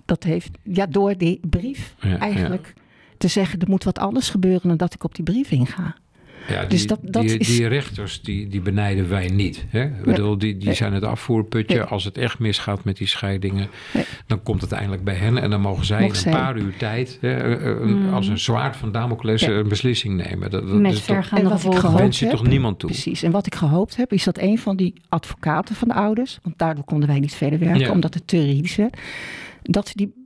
[0.05, 2.75] dat heeft, ja, door die brief eigenlijk
[3.19, 3.61] te zeggen...
[3.61, 5.97] er moet wat anders gebeuren dan dat ik op die brief inga.
[6.49, 9.65] Ja, Dus die, dat- dat die, is- die rechters, die, die benijden wij niet.
[9.69, 9.83] Hè?
[9.85, 10.75] Ik bedoel, die, die Nee.
[10.75, 11.77] zijn het afvoerputje.
[11.77, 11.85] Nee.
[11.85, 13.69] Als het echt misgaat met die scheidingen,
[14.27, 15.39] dan komt het eindelijk bij hen.
[15.39, 16.41] En dan mogen zij Mogen in een zij.
[16.43, 19.49] paar uur tijd, hè, eh, eh, een- als een zwaard van Damocles, Ja.
[19.51, 20.51] een beslissing nemen.
[20.51, 21.99] Dat, dat Met is toch, vergaande En wat ik gevolgen.
[21.99, 22.91] wens je heb- toch niemand toe.
[22.91, 23.23] Precies.
[23.23, 26.39] En wat ik gehoopt heb, is dat een van die advocaten van de ouders...
[26.43, 27.91] want daardoor konden wij niet verder werken, Ja.
[27.91, 28.97] omdat het te juridisch werd...
[29.63, 30.18] dat die,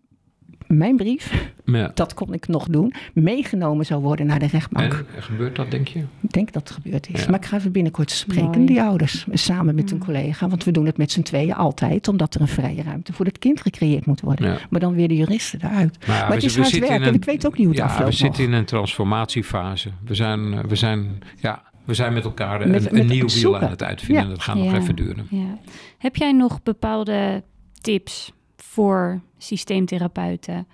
[0.76, 1.90] mijn brief, Ja.
[1.94, 2.92] dat kon ik nog doen...
[3.14, 5.04] meegenomen zou worden naar de rechtbank.
[5.16, 5.98] En gebeurt dat, denk je?
[6.20, 7.20] Ik denk dat het gebeurd is.
[7.20, 7.30] Ja.
[7.30, 8.64] Maar ik ga even binnenkort spreken, Mooi.
[8.66, 9.26] die ouders.
[9.32, 10.48] Samen met een collega.
[10.48, 12.08] Want we doen het met z'n tweeën altijd.
[12.08, 14.48] Omdat er een vrije ruimte voor het kind gecreëerd moet worden.
[14.50, 14.58] Ja.
[14.70, 15.98] Maar dan weer de juristen eruit.
[16.06, 16.96] Maar, ja, maar het we- is we hard werken.
[17.02, 18.52] En een- ik weet ook niet hoe het ja, afloopt we zitten nog.
[18.52, 19.88] in een transformatiefase.
[20.04, 23.58] We zijn, eh, we zijn, ja, we zijn met elkaar een, Met- een nieuw wiel
[23.58, 24.22] aan het uitvinden.
[24.24, 24.28] Ja.
[24.30, 24.76] Dat gaat nog Ja.
[24.78, 25.26] even duren.
[25.30, 25.58] Ja.
[25.98, 27.42] Heb jij nog bepaalde
[27.80, 28.32] tips
[28.72, 30.66] voor systeemtherapeuten?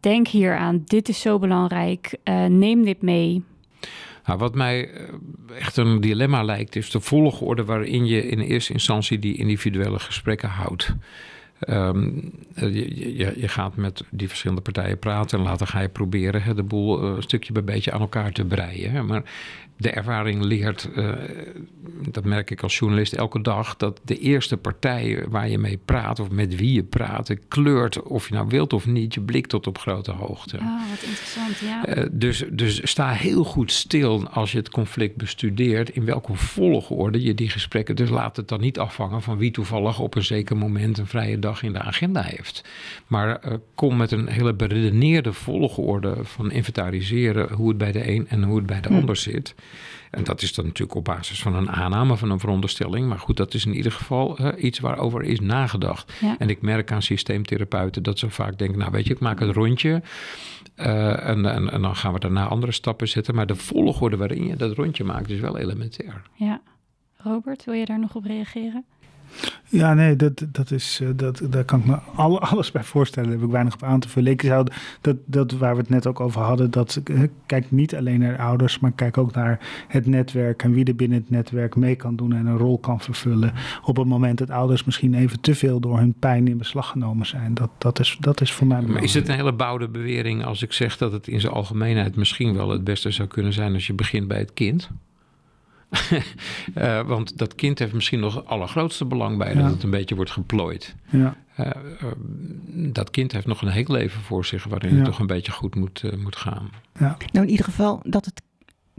[0.00, 3.44] Denk hier aan, dit is zo belangrijk, eh, neem dit mee.
[4.24, 5.08] Nou, wat mij eh,
[5.56, 10.48] echt een dilemma lijkt, is de volgorde waarin je in eerste instantie die individuele gesprekken
[10.48, 10.94] houdt.
[11.62, 12.10] Ehm,
[12.54, 12.74] eh,
[13.36, 17.02] je gaat met die verschillende partijen praten en later ga je proberen hè, de boel
[17.02, 18.90] eh, een stukje bij beetje aan elkaar te breien.
[18.90, 19.02] Hè.
[19.02, 19.22] Maar
[19.76, 21.12] de ervaring leert, eh,
[22.10, 26.20] dat merk ik als journalist elke dag, dat de eerste partij waar je mee praat
[26.20, 29.66] of met wie je praat, kleurt of je nou wilt of niet, je blik tot
[29.66, 30.56] op grote hoogte.
[30.56, 31.84] Oh, wat interessant, ja.
[31.84, 35.88] Eh, dus, dus sta heel goed stil als je het conflict bestudeert.
[35.88, 37.96] In welke volgorde je die gesprekken.
[37.96, 41.38] Dus laat het dan niet afhangen van wie toevallig op een zeker moment een vrije
[41.38, 42.64] dag dag in de agenda heeft.
[43.06, 48.28] Maar uh, kom met een hele beredeneerde volgorde van inventariseren hoe het bij de een
[48.28, 48.94] en hoe het bij de hm.
[48.94, 49.54] ander zit.
[50.10, 53.08] En dat is dan natuurlijk op basis van een aanname, van een veronderstelling.
[53.08, 56.12] Maar goed, dat is in ieder geval uh, iets waarover is nagedacht.
[56.38, 59.54] En ik merk aan systeemtherapeuten dat ze vaak denken: Nou, weet je, ik maak het
[59.54, 60.02] rondje.
[60.76, 63.34] Uh, en, en, en, dan gaan we daarna andere stappen zetten.
[63.34, 66.22] Maar de volgorde waarin je dat rondje maakt is wel elementair.
[66.34, 66.60] Ja.
[67.16, 68.84] Robert, wil je daar nog op reageren?
[69.68, 71.94] Ja, nee, dat, dat is, eh, dat, daar kan ik me
[72.50, 73.28] alles bij voorstellen.
[73.28, 74.32] Daar heb ik weinig op aan te vullen.
[74.32, 74.66] Ik zou
[75.00, 78.38] dat, dat waar we het net ook over hadden, dat eh, kijk niet alleen naar
[78.38, 82.16] ouders, maar kijk ook naar het netwerk en wie er binnen het netwerk mee kan
[82.16, 83.52] doen en een rol kan vervullen.
[83.84, 87.26] Op het moment dat ouders misschien even te veel door hun pijn in beslag genomen
[87.26, 87.54] zijn.
[87.54, 88.82] Dat, dat, is, dat is voor mij.
[88.82, 92.16] Maar is het een hele bouwde bewering als ik zeg dat het in zijn algemeenheid
[92.16, 94.90] misschien wel het beste zou kunnen zijn als je begint bij het kind?
[96.74, 100.14] Uh, want dat kind heeft misschien nog het allergrootste belang bij dat het een beetje
[100.14, 100.94] wordt geplooid.
[101.10, 101.36] Ja.
[101.60, 101.70] Uh,
[102.92, 105.74] dat kind heeft nog een heel leven voor zich waarin het toch een beetje goed
[105.74, 106.70] moet, moet gaan.
[106.98, 107.16] Ja.
[107.32, 108.42] Nou, in ieder geval dat het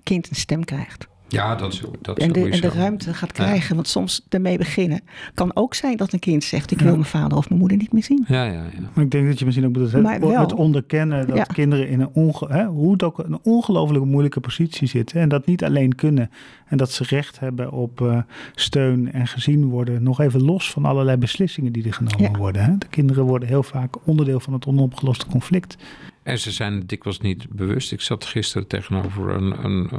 [0.03, 1.07] kind een stem krijgt.
[1.27, 3.75] Ja, dat, dat en, de, en de ruimte gaat krijgen.
[3.75, 5.01] Want soms ermee beginnen
[5.33, 7.93] kan ook zijn dat een kind zegt: Ik wil mijn vader of mijn moeder niet
[7.93, 8.25] meer zien.
[8.27, 8.89] Ja, ja, ja.
[8.93, 12.09] Maar ik denk dat je misschien ook bedoelt het, het onderkennen dat kinderen in een,
[12.13, 15.21] onge, hè, hoe het ook een ongelooflijke moeilijke positie zitten.
[15.21, 16.29] En dat niet alleen kunnen.
[16.67, 18.17] En dat ze recht hebben op uh,
[18.55, 20.03] steun en gezien worden.
[20.03, 22.63] Nog even los van allerlei beslissingen die er genomen worden.
[22.63, 22.77] Hè.
[22.77, 25.77] De kinderen worden heel vaak onderdeel van het onopgeloste conflict.
[26.23, 27.91] En ze zijn dikwijls niet bewust.
[27.91, 29.89] Ik zat gisteren tegenover een, een,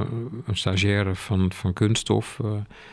[0.45, 2.39] een stagiaire van, van kunststof.
[2.43, 2.51] Uh,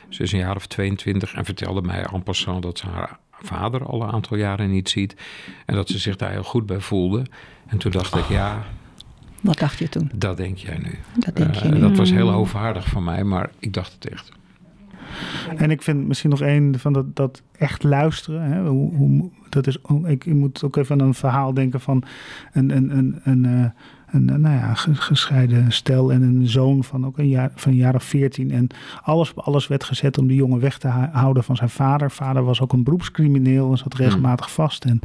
[0.08, 3.84] ze is een jaar of 22 en vertelde mij en passant dat ze haar vader
[3.84, 5.16] al een aantal jaren niet ziet.
[5.66, 7.26] En dat ze zich daar heel goed bij voelde.
[7.66, 8.64] En toen dacht ik, ja.
[9.40, 10.10] Wat dacht je toen?
[10.14, 10.98] Dat denk jij nu.
[11.18, 11.80] Dat denk je uh, nu.
[11.80, 14.32] Dat was heel hoogwaardig van mij, maar ik dacht het echt.
[15.56, 18.42] En ik vind misschien nog één van dat, dat echt luisteren.
[18.42, 22.02] Hè, hoe, hoe, dat is, ik, ik moet ook even aan een verhaal denken van
[22.52, 23.70] een, een, een, een, eh,
[24.12, 27.78] een, een nou ja, gescheiden stel en een zoon van ook een jaar, van een
[27.78, 28.50] jaar of veertien.
[28.50, 28.66] En
[29.02, 32.10] alles op alles werd gezet om die jongen weg te houden van zijn vader.
[32.10, 34.54] Vader was ook een beroepscrimineel en zat regelmatig hmm.
[34.54, 34.84] vast.
[34.84, 35.00] En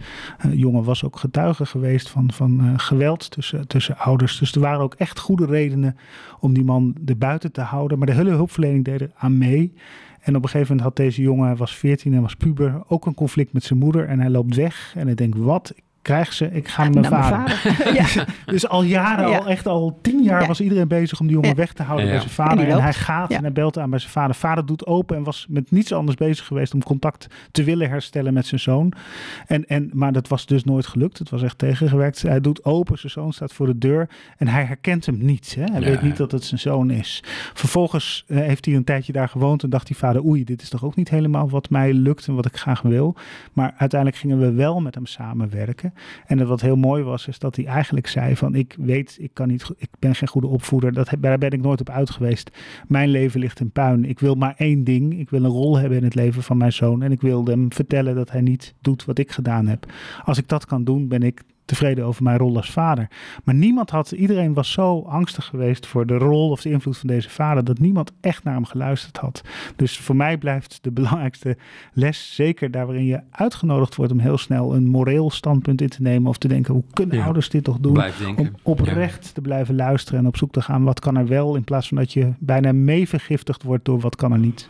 [0.45, 4.39] uh, jongen was ook getuige geweest van, van uh, geweld tussen, tussen ouders.
[4.39, 5.97] Dus er waren ook echt goede redenen
[6.39, 7.97] om die man er buiten te houden.
[7.97, 9.73] Maar de hele hulpverlening deed er aan mee.
[10.19, 13.05] En op een gegeven moment had deze jongen, hij was 14 en was puber, ook
[13.05, 14.07] een conflict met zijn moeder.
[14.07, 15.73] En hij loopt weg en hij denkt, wat?
[16.07, 17.93] Krijg ze, ik ga naar mijn vader.
[17.93, 18.25] ja.
[18.53, 21.73] dus al jaren, al echt al tien jaar was iedereen bezig om die jongen weg
[21.73, 22.69] te houden bij zijn vader.
[22.69, 24.35] En, hij gaat en hij belt aan bij zijn vader.
[24.35, 28.33] Vader doet open en was met niets anders bezig geweest om contact te willen herstellen
[28.33, 28.93] met zijn zoon.
[29.47, 31.17] En, en, maar dat was dus nooit gelukt.
[31.17, 32.21] Het was echt tegengewerkt.
[32.21, 35.55] Hij doet open, zijn zoon staat voor de deur en hij herkent hem niet.
[35.59, 35.63] Hè?
[35.71, 37.23] Hij weet niet dat het zijn zoon is.
[37.53, 40.69] Vervolgens uh, heeft hij een tijdje daar gewoond en dacht die vader, oei, dit is
[40.69, 43.15] toch ook niet helemaal wat mij lukt en wat ik graag wil.
[43.53, 45.93] Maar uiteindelijk gingen we wel met hem samenwerken.
[46.25, 49.47] En wat heel mooi was, is dat hij eigenlijk zei van ik weet, ik kan
[49.47, 50.93] niet, ik ben geen goede opvoeder.
[50.93, 52.51] Dat, daar ben ik nooit op uit geweest.
[52.87, 54.05] Mijn leven ligt in puin.
[54.05, 55.19] Ik wil maar één ding.
[55.19, 57.01] Ik wil een rol hebben in het leven van mijn zoon.
[57.01, 59.85] En ik wilde hem vertellen dat hij niet doet wat ik gedaan heb.
[60.23, 63.07] Als ik dat kan doen, ben ik tevreden over mijn rol als vader.
[63.43, 67.07] Maar niemand had, iedereen was zo angstig geweest voor de rol of de invloed van
[67.07, 69.41] deze vader, dat niemand echt naar hem geluisterd had.
[69.75, 71.57] Dus voor mij blijft de belangrijkste
[71.93, 76.01] les, zeker daar waarin je uitgenodigd wordt om heel snel een moreel standpunt in te
[76.01, 78.03] nemen of te denken, hoe kunnen ouders dit toch doen?
[78.35, 81.63] Om oprecht te blijven luisteren en op zoek te gaan, wat kan er wel, in
[81.63, 84.69] plaats van dat je bijna mee vergiftigd wordt door wat kan er niet.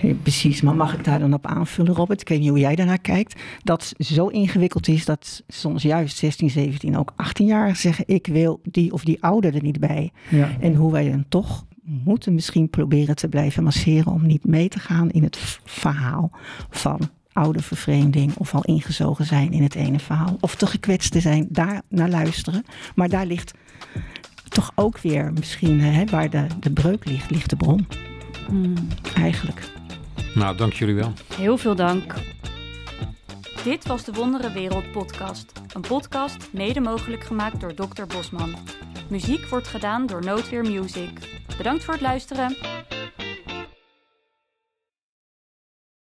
[0.00, 0.14] Ja.
[0.22, 2.20] precies, maar mag ik daar dan op aanvullen, Robert?
[2.20, 3.40] Ik weet niet hoe jij daarnaar kijkt.
[3.62, 8.60] Dat zo ingewikkeld is dat soms juist 16, 17, ook 18 jaar zeggen: ik wil
[8.62, 10.12] die of die ouder er niet bij.
[10.28, 10.50] Ja.
[10.60, 14.78] En hoe wij dan toch moeten misschien proberen te blijven masseren om niet mee te
[14.78, 16.30] gaan in het verhaal
[16.70, 17.00] van
[17.32, 21.46] oude vervreemding of al ingezogen zijn in het ene verhaal of te gekwetst te zijn,
[21.50, 22.64] daar naar luisteren.
[22.94, 23.54] Maar daar ligt
[24.48, 27.86] toch ook weer misschien hè, waar de, de breuk ligt, ligt de bron.
[28.48, 28.74] Hmm.
[29.14, 29.70] Eigenlijk.
[30.34, 31.12] Nou, dank jullie wel.
[31.36, 32.14] Heel veel dank.
[33.64, 35.52] Dit was de Wondere Wereld podcast.
[35.74, 38.06] Een podcast mede mogelijk gemaakt door Dr.
[38.06, 38.54] Bosman.
[39.08, 41.42] Muziek wordt gedaan door Noodweer Music.
[41.56, 42.56] Bedankt voor het luisteren.